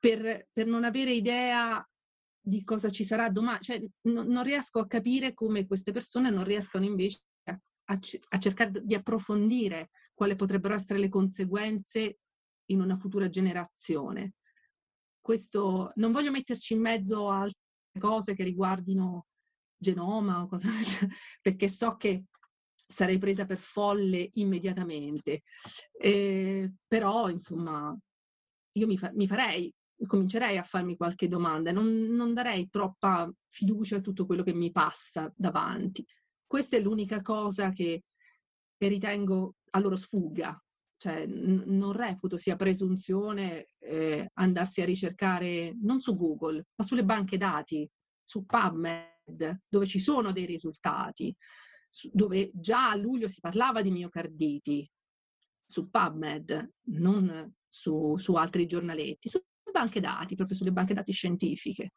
per, 0.00 0.48
per 0.52 0.66
non 0.66 0.84
avere 0.84 1.12
idea 1.12 1.84
di 2.42 2.64
cosa 2.64 2.88
ci 2.88 3.04
sarà 3.04 3.28
domani. 3.28 3.60
Cioè, 3.60 3.82
no, 4.02 4.22
non 4.22 4.42
riesco 4.42 4.78
a 4.78 4.86
capire 4.86 5.34
come 5.34 5.66
queste 5.66 5.92
persone 5.92 6.30
non 6.30 6.44
riescano 6.44 6.84
invece 6.84 7.20
a, 7.90 7.98
a 8.28 8.38
cercare 8.38 8.82
di 8.84 8.94
approfondire 8.94 9.90
quali 10.14 10.36
potrebbero 10.36 10.74
essere 10.74 10.98
le 10.98 11.08
conseguenze 11.08 12.18
in 12.66 12.80
una 12.80 12.96
futura 12.96 13.28
generazione. 13.28 14.34
Questo 15.20 15.90
non 15.96 16.12
voglio 16.12 16.30
metterci 16.30 16.74
in 16.74 16.80
mezzo 16.80 17.28
a 17.28 17.40
altre 17.40 17.58
cose 17.98 18.34
che 18.34 18.44
riguardino 18.44 19.26
genoma 19.76 20.42
o 20.42 20.46
cosa 20.46 20.68
perché 21.42 21.68
so 21.68 21.96
che 21.96 22.24
sarei 22.86 23.18
presa 23.18 23.44
per 23.44 23.58
folle 23.58 24.30
immediatamente. 24.34 25.42
Eh, 25.92 26.72
però, 26.86 27.28
insomma, 27.28 27.96
io 28.72 28.86
mi, 28.86 28.98
fa, 28.98 29.10
mi 29.14 29.26
farei 29.26 29.72
comincerei 30.06 30.56
a 30.56 30.62
farmi 30.62 30.96
qualche 30.96 31.28
domanda, 31.28 31.72
non, 31.72 31.86
non 31.86 32.32
darei 32.32 32.70
troppa 32.70 33.30
fiducia 33.48 33.96
a 33.96 34.00
tutto 34.00 34.24
quello 34.24 34.42
che 34.42 34.54
mi 34.54 34.70
passa 34.70 35.30
davanti. 35.36 36.04
Questa 36.50 36.76
è 36.76 36.80
l'unica 36.80 37.22
cosa 37.22 37.70
che, 37.70 38.02
che 38.76 38.88
ritengo 38.88 39.54
a 39.70 39.78
loro 39.78 39.94
sfugga, 39.94 40.60
cioè 40.96 41.24
n- 41.24 41.62
non 41.66 41.92
reputo 41.92 42.36
sia 42.36 42.56
presunzione 42.56 43.68
eh, 43.78 44.28
andarsi 44.34 44.82
a 44.82 44.84
ricercare 44.84 45.76
non 45.80 46.00
su 46.00 46.16
Google, 46.16 46.66
ma 46.74 46.84
sulle 46.84 47.04
banche 47.04 47.36
dati, 47.36 47.88
su 48.20 48.44
PubMed, 48.46 49.60
dove 49.68 49.86
ci 49.86 50.00
sono 50.00 50.32
dei 50.32 50.44
risultati, 50.44 51.32
su- 51.88 52.10
dove 52.12 52.50
già 52.52 52.90
a 52.90 52.96
luglio 52.96 53.28
si 53.28 53.38
parlava 53.38 53.80
di 53.80 53.92
miocarditi, 53.92 54.90
su 55.64 55.88
PubMed, 55.88 56.72
non 56.86 57.54
su, 57.68 58.16
su 58.16 58.34
altri 58.34 58.66
giornaletti, 58.66 59.28
su 59.28 59.40
banche 59.70 60.00
dati, 60.00 60.34
proprio 60.34 60.56
sulle 60.56 60.72
banche 60.72 60.94
dati 60.94 61.12
scientifiche. 61.12 61.92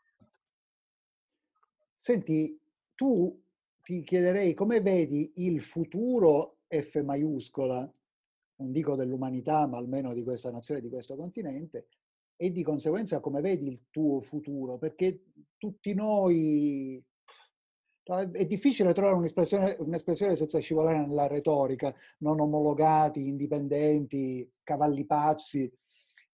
Senti, 1.96 2.56
tu 2.94 3.43
ti 3.84 4.02
chiederei 4.02 4.54
come 4.54 4.82
vedi 4.82 5.34
il 5.36 5.60
futuro 5.60 6.60
F 6.68 7.02
maiuscola, 7.04 7.80
non 8.56 8.72
dico 8.72 8.96
dell'umanità, 8.96 9.68
ma 9.68 9.78
almeno 9.78 10.14
di 10.14 10.24
questa 10.24 10.50
nazione, 10.52 10.82
di 10.82 10.90
questo 10.90 11.16
continente, 11.16 11.88
e 12.36 12.52
di 12.52 12.64
conseguenza 12.64 13.20
come 13.20 13.42
vedi 13.42 13.68
il 13.68 13.82
tuo 13.90 14.22
futuro, 14.22 14.78
perché 14.78 15.26
tutti 15.58 15.94
noi 15.94 17.04
è 18.06 18.46
difficile 18.46 18.94
trovare 18.94 19.16
un'espressione, 19.16 19.78
un'espressione, 19.80 20.36
senza 20.36 20.60
scivolare 20.60 21.06
nella 21.06 21.28
retorica, 21.28 21.94
non 22.20 22.40
omologati, 22.40 23.28
indipendenti, 23.28 24.50
cavalli 24.64 25.06
pazzi. 25.06 25.72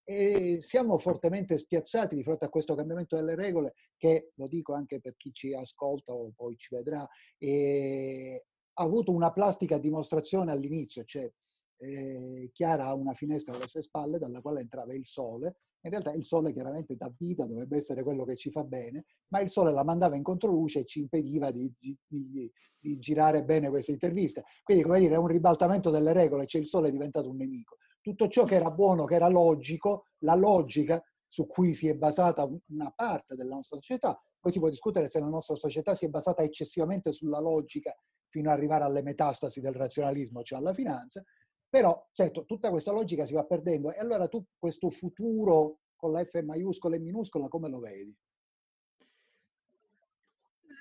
E 0.09 0.57
siamo 0.61 0.97
fortemente 0.97 1.55
spiazzati 1.55 2.15
di 2.15 2.23
fronte 2.23 2.45
a 2.45 2.49
questo 2.49 2.73
cambiamento 2.73 3.15
delle 3.15 3.35
regole 3.35 3.75
che, 3.95 4.31
lo 4.37 4.47
dico 4.47 4.73
anche 4.73 4.99
per 4.99 5.15
chi 5.15 5.31
ci 5.31 5.53
ascolta 5.53 6.13
o 6.13 6.31
poi 6.35 6.57
ci 6.57 6.73
vedrà, 6.73 7.07
eh, 7.37 8.43
ha 8.73 8.83
avuto 8.83 9.11
una 9.11 9.31
plastica 9.31 9.77
dimostrazione 9.77 10.51
all'inizio, 10.51 11.03
cioè 11.03 11.31
eh, 11.77 12.49
Chiara 12.53 12.85
ha 12.87 12.95
una 12.95 13.13
finestra 13.13 13.53
alle 13.53 13.67
sue 13.67 13.83
spalle 13.83 14.17
dalla 14.17 14.41
quale 14.41 14.61
entrava 14.61 14.95
il 14.95 15.05
sole 15.05 15.57
in 15.81 15.91
realtà 15.91 16.11
il 16.11 16.25
sole 16.25 16.51
chiaramente 16.51 16.95
dà 16.97 17.09
vita, 17.17 17.45
dovrebbe 17.45 17.77
essere 17.77 18.03
quello 18.03 18.25
che 18.25 18.35
ci 18.35 18.51
fa 18.51 18.63
bene, 18.63 19.05
ma 19.29 19.39
il 19.39 19.49
sole 19.49 19.71
la 19.71 19.83
mandava 19.83 20.17
in 20.17 20.23
controluce 20.23 20.79
e 20.79 20.85
ci 20.85 20.99
impediva 20.99 21.51
di, 21.51 21.71
di, 21.79 21.97
di, 22.05 22.99
girare 22.99 23.43
bene 23.45 23.69
questa 23.69 23.91
intervista. 23.91 24.43
Quindi, 24.61 24.83
come 24.83 24.99
dire, 24.99 25.13
è 25.13 25.17
un 25.17 25.27
ribaltamento 25.27 25.89
delle 25.89 26.11
regole, 26.11 26.47
cioè 26.47 26.59
il 26.59 26.67
sole 26.67 26.89
è 26.89 26.91
diventato 26.91 27.29
un 27.29 27.37
nemico. 27.37 27.77
Tutto 28.09 28.27
ciò 28.27 28.43
che 28.43 28.55
era 28.55 28.71
buono, 28.71 29.05
che 29.05 29.13
era 29.13 29.27
logico, 29.27 30.05
la 30.19 30.33
logica 30.33 30.99
su 31.27 31.45
cui 31.45 31.75
si 31.75 31.87
è 31.87 31.93
basata 31.93 32.49
una 32.69 32.91
parte 32.95 33.35
della 33.35 33.53
nostra 33.53 33.77
società, 33.77 34.19
poi 34.39 34.51
si 34.51 34.57
può 34.57 34.67
discutere 34.67 35.07
se 35.07 35.19
la 35.19 35.27
nostra 35.27 35.53
società 35.53 35.93
si 35.93 36.05
è 36.05 36.09
basata 36.09 36.41
eccessivamente 36.41 37.11
sulla 37.11 37.39
logica 37.39 37.95
fino 38.27 38.49
ad 38.49 38.57
arrivare 38.57 38.83
alle 38.83 39.03
metastasi 39.03 39.61
del 39.61 39.73
razionalismo, 39.73 40.41
cioè 40.41 40.57
alla 40.57 40.73
finanza, 40.73 41.23
però, 41.69 42.03
certo, 42.13 42.45
tutta 42.45 42.71
questa 42.71 42.91
logica 42.91 43.25
si 43.25 43.35
va 43.35 43.45
perdendo. 43.45 43.93
E 43.93 43.99
allora 43.99 44.27
tu 44.27 44.43
questo 44.57 44.89
futuro 44.89 45.81
con 45.95 46.11
la 46.11 46.25
F 46.25 46.41
maiuscola 46.41 46.95
e 46.95 46.99
minuscola 46.99 47.47
come 47.47 47.69
lo 47.69 47.77
vedi? 47.77 48.15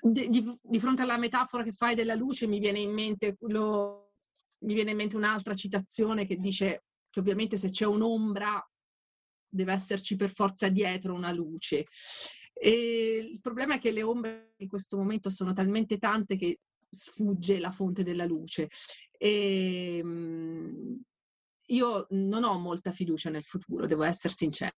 Di, 0.01 0.29
di, 0.29 0.59
di, 0.59 0.79
fronte 0.79 1.03
alla 1.03 1.19
metafora 1.19 1.61
che 1.61 1.73
fai 1.73 1.93
della 1.93 2.15
luce 2.15 2.47
mi 2.47 2.57
viene 2.57 2.79
in 2.79 2.91
mente 2.91 3.37
quello, 3.37 4.13
mi 4.63 4.73
viene 4.73 4.91
in 4.91 4.97
mente 4.97 5.15
un'altra 5.15 5.53
citazione 5.53 6.25
che 6.25 6.37
dice 6.37 6.85
che 7.19 7.29
ovviamente 7.29 7.57
se 7.57 7.69
c'è 7.69 7.85
un'ombra 7.85 8.63
deve 9.47 9.73
esserci 9.73 10.15
per 10.15 10.31
forza 10.31 10.69
dietro 10.69 11.13
una 11.13 11.31
luce. 11.31 11.85
E 12.53 13.29
il 13.31 13.39
problema 13.41 13.75
è 13.75 13.79
che 13.79 13.91
le 13.91 14.03
ombre 14.03 14.53
in 14.57 14.67
questo 14.67 14.97
momento 14.97 15.29
sono 15.29 15.53
talmente 15.53 15.97
tante 15.97 16.37
che 16.37 16.59
sfugge 16.89 17.59
la 17.59 17.71
fonte 17.71 18.03
della 18.03 18.25
luce. 18.25 18.69
E, 19.17 19.97
ehm, 19.97 21.01
io 21.67 22.07
non 22.09 22.43
ho 22.43 22.57
molta 22.59 22.91
fiducia 22.91 23.29
nel 23.29 23.43
futuro, 23.43 23.85
devo 23.85 24.03
essere 24.03 24.33
sincera. 24.33 24.71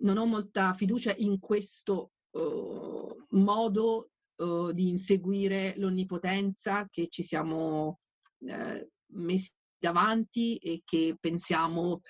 Non 0.00 0.16
ho 0.16 0.24
molta 0.24 0.72
fiducia 0.72 1.14
in 1.18 1.38
questo 1.38 2.12
uh, 2.30 3.16
modo 3.30 4.10
uh, 4.36 4.72
di 4.72 4.88
inseguire 4.88 5.74
l'onnipotenza 5.76 6.88
che 6.90 7.08
ci 7.08 7.22
siamo 7.22 8.00
uh, 8.38 8.88
messi 9.12 9.59
davanti 9.80 10.56
e 10.56 10.82
che 10.84 11.16
pensiamo 11.18 12.02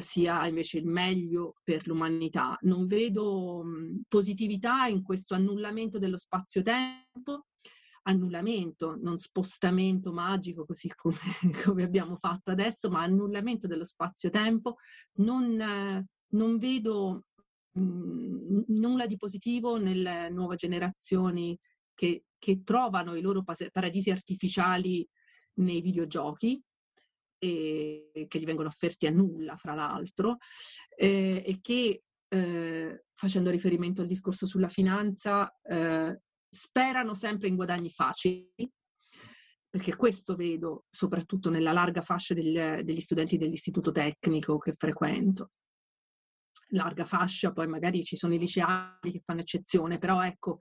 sia 0.00 0.46
invece 0.46 0.78
il 0.78 0.86
meglio 0.86 1.54
per 1.64 1.86
l'umanità. 1.86 2.58
Non 2.62 2.86
vedo 2.86 3.62
mh, 3.64 4.02
positività 4.06 4.86
in 4.86 5.02
questo 5.02 5.34
annullamento 5.34 5.98
dello 5.98 6.18
spazio-tempo 6.18 7.46
annullamento, 8.04 8.98
non 9.00 9.18
spostamento 9.18 10.12
magico 10.12 10.64
così 10.64 10.90
come, 10.94 11.16
come 11.64 11.82
abbiamo 11.82 12.16
fatto 12.16 12.50
adesso, 12.50 12.90
ma 12.90 13.02
annullamento 13.02 13.66
dello 13.66 13.84
spazio-tempo, 13.84 14.76
non, 15.18 16.04
non 16.32 16.58
vedo 16.58 17.26
mh, 17.72 17.80
mhmm, 17.80 18.64
nulla 18.68 19.06
di 19.06 19.16
positivo 19.16 19.78
nelle 19.78 20.30
nuove 20.30 20.56
generazioni 20.56 21.56
che, 21.94 22.24
che 22.38 22.62
trovano 22.64 23.14
i 23.14 23.20
loro 23.20 23.44
paradisi 23.44 24.10
artificiali 24.10 25.06
nei 25.54 25.80
videogiochi, 25.80 26.62
e 27.38 28.26
che 28.28 28.38
gli 28.38 28.44
vengono 28.44 28.68
offerti 28.68 29.06
a 29.06 29.10
nulla, 29.10 29.56
fra 29.56 29.74
l'altro, 29.74 30.36
eh, 30.96 31.42
e 31.44 31.58
che 31.60 32.04
eh, 32.28 33.04
facendo 33.14 33.50
riferimento 33.50 34.00
al 34.00 34.06
discorso 34.06 34.46
sulla 34.46 34.68
finanza, 34.68 35.52
eh, 35.62 36.20
sperano 36.48 37.14
sempre 37.14 37.48
in 37.48 37.56
guadagni 37.56 37.90
facili, 37.90 38.70
perché 39.68 39.96
questo 39.96 40.36
vedo 40.36 40.84
soprattutto 40.88 41.50
nella 41.50 41.72
larga 41.72 42.02
fascia 42.02 42.34
del, 42.34 42.84
degli 42.84 43.00
studenti 43.00 43.38
dell'istituto 43.38 43.90
tecnico 43.90 44.58
che 44.58 44.74
frequento. 44.76 45.50
Larga 46.74 47.04
fascia, 47.04 47.52
poi 47.52 47.66
magari 47.66 48.04
ci 48.04 48.16
sono 48.16 48.34
i 48.34 48.38
liceali 48.38 49.10
che 49.10 49.20
fanno 49.20 49.40
eccezione, 49.40 49.98
però 49.98 50.22
ecco, 50.22 50.58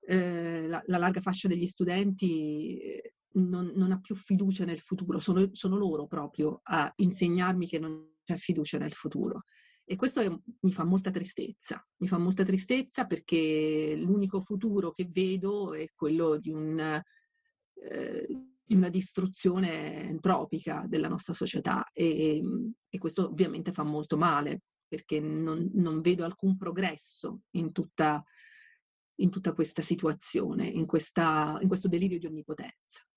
eh, 0.00 0.66
la, 0.66 0.82
la, 0.86 0.98
larga 0.98 1.20
fascia 1.20 1.46
degli 1.46 1.66
studenti 1.66 3.00
non, 3.38 3.72
non, 3.74 3.92
ha 3.92 4.00
più 4.00 4.14
fiducia 4.14 4.64
nel 4.64 4.78
futuro, 4.78 5.20
sono, 5.20 5.48
sono 5.52 5.76
loro 5.76 6.06
proprio 6.06 6.60
a 6.64 6.92
insegnarmi 6.96 7.66
che 7.66 7.78
non 7.78 8.16
c'è 8.24 8.36
fiducia 8.36 8.78
nel 8.78 8.92
futuro. 8.92 9.42
E 9.84 9.96
questo 9.96 10.20
è, 10.20 10.28
mi 10.28 10.72
fa 10.72 10.84
molta 10.84 11.10
tristezza, 11.10 11.82
mi 11.98 12.08
fa 12.08 12.18
molta 12.18 12.44
tristezza 12.44 13.06
perché 13.06 13.94
l'unico 13.96 14.40
futuro 14.40 14.90
che 14.90 15.08
vedo 15.10 15.72
è 15.72 15.88
quello 15.94 16.36
di, 16.36 16.50
un, 16.50 16.78
eh, 16.78 18.26
una 18.68 18.88
distruzione 18.90 20.04
entropica 20.04 20.84
della 20.86 21.08
nostra 21.08 21.32
società 21.32 21.88
e, 21.92 22.42
e, 22.86 22.98
questo 22.98 23.30
ovviamente 23.30 23.72
fa 23.72 23.82
molto 23.82 24.18
male 24.18 24.60
perché 24.86 25.20
non, 25.20 25.70
non 25.72 26.02
vedo 26.02 26.24
alcun 26.24 26.58
progresso 26.58 27.44
in 27.52 27.72
tutta, 27.72 28.22
in 29.20 29.30
tutta 29.30 29.54
questa 29.54 29.80
situazione, 29.80 30.66
in, 30.66 30.84
questa, 30.84 31.56
in 31.62 31.68
questo 31.68 31.88
delirio 31.88 32.18
di 32.18 32.26
onnipotenza. 32.26 33.07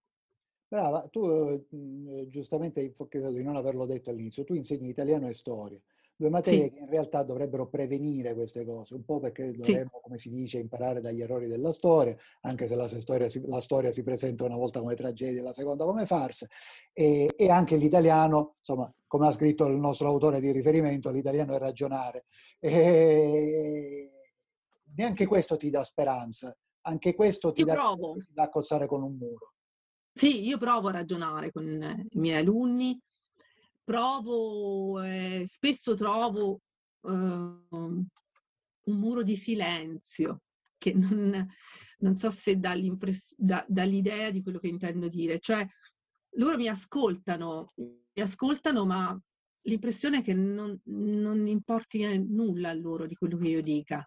Brava, 0.72 1.06
tu 1.12 1.28
eh, 1.28 2.28
giustamente 2.30 2.94
credo 3.10 3.30
di 3.32 3.44
non 3.44 3.58
averlo 3.58 3.86
detto 3.86 4.10
all'inizio, 4.10 4.46
tu 4.46 4.54
insegni 4.54 4.88
italiano 4.88 5.28
e 5.28 5.34
storia. 5.34 5.78
Due 6.16 6.30
materie 6.30 6.70
sì. 6.70 6.72
che 6.72 6.80
in 6.80 6.90
realtà 6.90 7.24
dovrebbero 7.24 7.68
prevenire 7.68 8.34
queste 8.34 8.64
cose, 8.64 8.94
un 8.94 9.04
po' 9.04 9.20
perché 9.20 9.52
dovremmo, 9.52 9.90
sì. 9.96 10.00
come 10.02 10.18
si 10.18 10.30
dice, 10.30 10.60
imparare 10.60 11.02
dagli 11.02 11.20
errori 11.20 11.48
della 11.48 11.74
storia, 11.74 12.16
anche 12.44 12.68
se 12.68 12.76
la 12.76 12.88
storia 12.88 13.28
si, 13.28 13.42
la 13.48 13.60
storia 13.60 13.92
si 13.92 14.02
presenta 14.02 14.46
una 14.46 14.56
volta 14.56 14.80
come 14.80 14.96
tragedia, 14.96 15.42
la 15.42 15.52
seconda 15.52 15.84
come 15.84 16.06
farsa, 16.06 16.48
e, 16.94 17.34
e, 17.36 17.50
anche 17.50 17.76
l'italiano, 17.76 18.56
insomma, 18.60 18.90
come 19.08 19.28
ha 19.28 19.32
scritto 19.32 19.66
il 19.66 19.76
nostro 19.76 20.08
autore 20.08 20.40
di 20.40 20.54
riferimento, 20.54 21.12
l'italiano 21.12 21.54
è 21.54 21.58
ragionare. 21.58 22.28
E 22.60 24.10
neanche 24.96 25.26
questo 25.26 25.58
ti 25.58 25.70
dà 25.70 25.84
speranza, 25.84 26.56
anche 26.84 27.14
questo 27.14 27.52
ti 27.52 27.66
dà, 27.66 27.76
ti 27.76 28.26
dà 28.30 28.50
con 28.50 29.04
un 29.04 29.18
muro. 29.18 29.51
Sì, 30.14 30.46
io 30.46 30.58
provo 30.58 30.90
a 30.90 30.92
ragionare 30.92 31.52
con 31.52 31.64
i 32.10 32.20
miei 32.20 32.40
alunni, 32.40 33.00
provo, 33.84 35.02
eh, 35.02 35.44
spesso 35.46 35.96
trovo 35.96 36.60
eh, 37.04 37.10
un 37.10 38.06
muro 38.84 39.24
di 39.24 39.36
silenzio 39.36 40.42
che 40.78 40.94
non, 40.94 41.48
non 42.00 42.18
so 42.18 42.30
se 42.30 42.58
dà, 42.58 42.76
da, 43.38 43.66
dall'idea 43.68 44.32
di 44.32 44.42
quello 44.42 44.60
che 44.60 44.68
intendo 44.68 45.08
dire. 45.08 45.40
Cioè, 45.40 45.66
loro 46.38 46.58
mi 46.58 46.68
ascoltano, 46.68 47.72
mi 47.76 48.22
ascoltano, 48.22 48.86
ma 48.86 49.18
l'impressione 49.64 50.20
è 50.20 50.24
che 50.24 50.34
non, 50.34 50.78
non 50.86 51.48
importi 51.48 52.18
nulla 52.28 52.70
a 52.70 52.74
loro 52.74 53.06
di 53.06 53.16
quello 53.16 53.38
che 53.38 53.48
io 53.48 53.62
dica. 53.62 54.06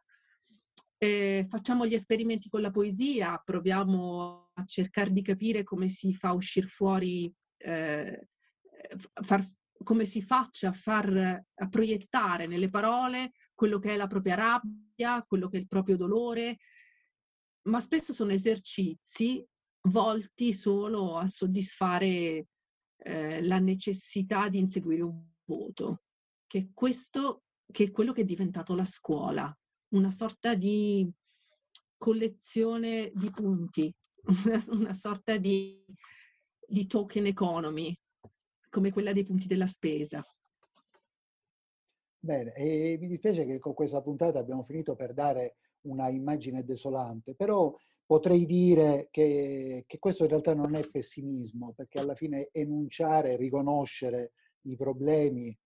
Eh, 1.05 1.45
facciamo 1.51 1.87
gli 1.87 1.93
esperimenti 1.93 2.49
con 2.49 2.63
la 2.63 2.71
poesia, 2.71 3.39
proviamo 3.45 4.53
a 4.55 4.65
cercare 4.65 5.11
di 5.13 5.21
capire 5.21 5.63
come 5.63 5.87
si 5.89 6.15
fa 6.15 6.33
uscire 6.33 6.67
fuori, 6.67 7.31
eh, 7.59 8.29
far 9.13 9.47
come 9.83 10.07
si 10.07 10.23
faccia 10.23 10.69
a 10.71 10.73
far 10.73 11.45
a 11.55 11.69
proiettare 11.69 12.47
nelle 12.47 12.71
parole 12.71 13.33
quello 13.53 13.79
che 13.79 13.91
è 13.91 13.97
la 13.99 14.07
propria 14.07 14.35
rabbia, 14.35 15.23
quello 15.25 15.49
che 15.49 15.59
è 15.59 15.61
il 15.61 15.67
proprio 15.67 15.99
dolore, 15.99 16.57
ma 17.65 17.81
spesso 17.81 18.15
sono 18.15 18.33
esercizi 18.33 19.47
volti 19.91 20.55
solo 20.55 21.19
a 21.19 21.27
soddisfare 21.27 22.47
eh, 22.97 23.43
la 23.43 23.59
necessità 23.59 24.49
di 24.49 24.59
inseguire 24.59 25.03
un 25.03 25.23
voto, 25.45 26.05
che 26.47 26.59
è 26.61 26.69
questo 26.73 27.43
che 27.71 27.85
è 27.85 27.91
quello 27.91 28.13
che 28.13 28.23
è 28.23 28.25
diventato 28.25 28.75
la 28.75 28.87
scuola, 28.87 29.55
una 29.95 30.11
sorta 30.11 30.55
di 30.55 31.11
collezione 31.97 33.11
di 33.15 33.31
punti, 33.31 33.93
una, 34.45 34.63
una 34.69 34.95
sorta 34.95 35.37
di, 35.37 35.85
di 36.67 36.87
token 36.87 37.27
economy, 37.27 37.97
come 38.69 38.93
quella 38.93 39.13
dei 39.13 39.25
punti 39.25 39.47
della 39.47 39.67
spesa. 39.67 40.23
Bene, 42.19 42.55
e 42.55 42.97
mi 42.99 43.07
dispiace 43.07 43.45
che 43.45 43.59
con 43.59 43.75
questa 43.75 44.01
puntata 44.03 44.39
abbiamo 44.39 44.63
finito 44.65 44.95
per 44.95 45.13
dare 45.13 45.57
una 45.83 46.09
immagine 46.09 46.65
desolante, 46.65 47.35
però 47.35 47.75
potrei 48.07 48.47
dire 48.47 49.09
che, 49.11 49.85
che, 49.87 49.99
questo 49.99 50.25
in 50.25 50.31
realtà 50.31 50.55
non 50.55 50.75
è 50.75 50.89
pessimismo, 50.89 51.73
perché 51.75 52.01
alla 52.01 52.15
fine 52.15 52.49
enunciare, 52.51 53.37
riconoscere 53.37 54.33
i 54.63 54.77
problemi 54.77 55.57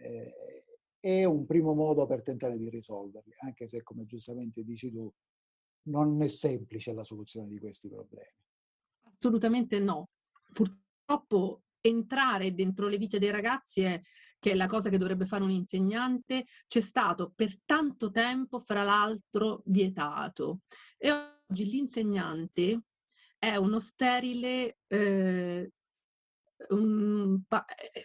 eh, 0.00 0.57
è 1.00 1.24
un 1.24 1.46
primo 1.46 1.74
modo 1.74 2.06
per 2.06 2.22
tentare 2.22 2.56
di 2.56 2.68
risolverli, 2.68 3.34
anche 3.40 3.68
se, 3.68 3.82
come 3.82 4.04
giustamente 4.04 4.62
dici 4.62 4.90
tu, 4.90 5.12
non 5.88 6.20
è 6.22 6.28
semplice 6.28 6.92
la 6.92 7.04
soluzione 7.04 7.48
di 7.48 7.58
questi 7.58 7.88
problemi. 7.88 8.44
Assolutamente 9.14 9.78
no. 9.78 10.10
Purtroppo 10.52 11.62
entrare 11.80 12.54
dentro 12.54 12.88
le 12.88 12.98
vite 12.98 13.18
dei 13.18 13.30
ragazzi 13.30 13.82
è 13.82 14.00
che 14.38 14.52
è 14.52 14.54
la 14.54 14.66
cosa 14.66 14.88
che 14.88 14.98
dovrebbe 14.98 15.26
fare 15.26 15.42
un 15.42 15.50
insegnante, 15.50 16.44
c'è 16.68 16.80
stato 16.80 17.32
per 17.34 17.60
tanto 17.64 18.10
tempo, 18.10 18.60
fra 18.60 18.84
l'altro, 18.84 19.62
vietato. 19.66 20.60
E 20.96 21.10
oggi 21.10 21.64
l'insegnante 21.64 22.82
è 23.36 23.56
uno 23.56 23.80
sterile, 23.80 24.78
eh, 24.86 25.72
un, 26.68 27.40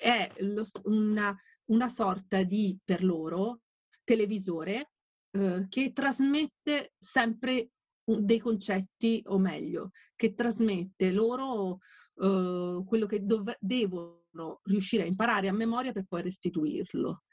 è 0.01 0.31
lo, 0.39 0.63
una, 0.85 1.35
una, 1.73 1.87
sorta 1.87 2.43
di, 2.43 2.77
per 2.83 3.03
loro, 3.03 3.61
televisore 4.03 4.91
eh, 5.31 5.65
che 5.69 5.91
trasmette 5.91 6.93
sempre 6.97 7.69
dei 8.03 8.39
concetti, 8.39 9.21
o 9.27 9.37
meglio, 9.39 9.91
che 10.15 10.33
trasmette 10.33 11.11
loro 11.11 11.79
eh, 12.21 12.83
quello 12.85 13.05
che 13.05 13.25
dov- 13.25 13.57
devono 13.59 14.59
riuscire 14.63 15.03
a 15.03 15.07
imparare 15.07 15.47
a 15.47 15.53
memoria 15.53 15.91
per 15.91 16.05
poi 16.07 16.21
restituirlo. 16.21 17.23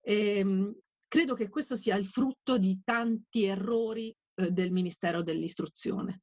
E, 0.00 0.38
ehm, 0.38 0.74
credo 1.08 1.34
che 1.34 1.48
questo 1.48 1.76
sia 1.76 1.96
il 1.96 2.06
frutto 2.06 2.58
di 2.58 2.80
tanti 2.84 3.44
errori 3.44 4.14
eh, 4.34 4.50
del 4.50 4.70
Ministero 4.70 5.22
dell'Istruzione. 5.22 6.22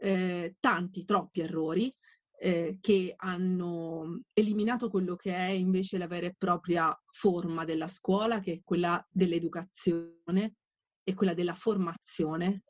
Eh, 0.00 0.54
tanti, 0.60 1.04
troppi 1.04 1.40
errori 1.40 1.92
eh, 2.40 2.78
che 2.80 3.14
hanno 3.16 4.22
eliminato 4.32 4.88
quello 4.88 5.16
che 5.16 5.34
è 5.34 5.48
invece 5.48 5.98
la 5.98 6.06
vera 6.06 6.26
e 6.26 6.34
propria 6.36 6.96
forma 7.04 7.64
della 7.64 7.88
scuola, 7.88 8.40
che 8.40 8.52
è 8.52 8.60
quella 8.64 9.04
dell'educazione 9.10 10.54
e 11.02 11.14
quella 11.14 11.34
della 11.34 11.54
formazione, 11.54 12.62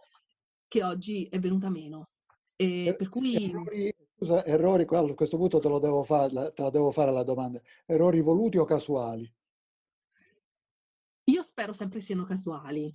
che 0.66 0.82
oggi 0.82 1.26
è 1.26 1.38
venuta 1.38 1.68
meno. 1.70 2.10
E 2.56 2.94
per 2.96 3.08
cui... 3.08 3.34
Errori, 3.44 3.94
scusa, 4.16 4.44
errori, 4.44 4.86
a 4.88 5.14
questo 5.14 5.36
punto 5.36 5.58
te, 5.60 5.68
lo 5.68 5.78
devo 5.78 6.02
fare, 6.02 6.52
te 6.52 6.62
la 6.62 6.70
devo 6.70 6.90
fare 6.90 7.12
la 7.12 7.22
domanda. 7.22 7.60
Errori 7.86 8.20
voluti 8.20 8.56
o 8.56 8.64
casuali? 8.64 9.30
Io 11.24 11.42
spero 11.42 11.72
sempre 11.72 12.00
siano 12.00 12.24
casuali. 12.24 12.90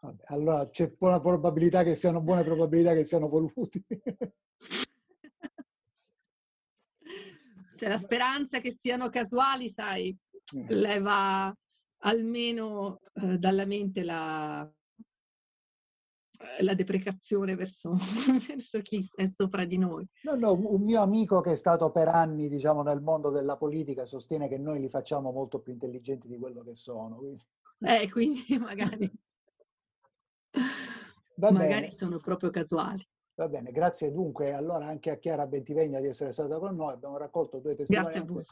Vabbè, 0.00 0.24
allora 0.26 0.68
c'è 0.68 0.90
buona 0.90 1.20
probabilità 1.20 1.84
che 1.84 1.94
siano 1.94 2.20
buone 2.20 2.42
probabilità 2.42 2.94
che 2.94 3.04
siano 3.04 3.28
voluti. 3.28 3.84
C'è 7.78 7.86
la 7.86 7.96
speranza 7.96 8.58
che 8.58 8.72
siano 8.72 9.08
casuali, 9.08 9.68
sai, 9.68 10.14
mm. 10.56 10.66
leva 10.70 11.56
almeno 11.98 12.98
eh, 13.14 13.38
dalla 13.38 13.64
mente 13.66 14.02
la, 14.02 14.68
eh, 16.40 16.64
la 16.64 16.74
deprecazione 16.74 17.54
verso, 17.54 17.92
verso, 18.48 18.80
chi 18.80 19.00
è 19.14 19.26
sopra 19.26 19.64
di 19.64 19.78
noi. 19.78 20.04
No, 20.24 20.34
no, 20.34 20.54
un 20.54 20.82
mio 20.82 21.00
amico 21.00 21.40
che 21.40 21.52
è 21.52 21.56
stato 21.56 21.92
per 21.92 22.08
anni, 22.08 22.48
diciamo, 22.48 22.82
nel 22.82 23.00
mondo 23.00 23.30
della 23.30 23.56
politica 23.56 24.04
sostiene 24.04 24.48
che 24.48 24.58
noi 24.58 24.80
li 24.80 24.88
facciamo 24.88 25.30
molto 25.30 25.60
più 25.60 25.72
intelligenti 25.72 26.26
di 26.26 26.36
quello 26.36 26.64
che 26.64 26.74
sono. 26.74 27.18
Quindi. 27.18 27.46
Eh, 27.78 28.10
quindi 28.10 28.44
magari... 28.58 29.08
Magari 31.36 31.92
sono 31.92 32.16
proprio 32.16 32.50
casuali. 32.50 33.08
Va 33.38 33.48
bene, 33.48 33.70
grazie 33.70 34.10
dunque 34.10 34.52
allora 34.52 34.86
anche 34.86 35.10
a 35.10 35.16
Chiara 35.16 35.46
Bentivegna 35.46 36.00
di 36.00 36.08
essere 36.08 36.32
stata 36.32 36.58
con 36.58 36.74
noi. 36.74 36.94
Abbiamo 36.94 37.16
raccolto 37.18 37.60
due 37.60 37.76
testimonianze 37.76 38.44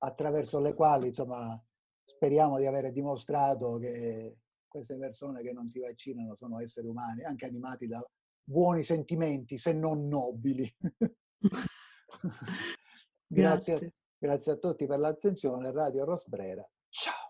attraverso 0.00 0.60
le 0.60 0.74
quali 0.74 1.06
insomma, 1.06 1.58
speriamo 2.02 2.58
di 2.58 2.66
aver 2.66 2.92
dimostrato 2.92 3.78
che 3.78 4.36
queste 4.68 4.98
persone 4.98 5.40
che 5.40 5.52
non 5.52 5.66
si 5.66 5.80
vaccinano 5.80 6.34
sono 6.34 6.60
esseri 6.60 6.88
umani, 6.88 7.24
anche 7.24 7.46
animati 7.46 7.86
da 7.86 8.06
buoni 8.44 8.82
sentimenti, 8.82 9.56
se 9.56 9.72
non 9.72 10.08
nobili. 10.08 10.70
grazie. 13.26 13.72
grazie. 13.72 13.94
grazie 14.18 14.52
a 14.52 14.56
tutti 14.56 14.84
per 14.84 14.98
l'attenzione. 14.98 15.72
Radio 15.72 16.04
Rosbrera. 16.04 16.68
Ciao. 16.90 17.23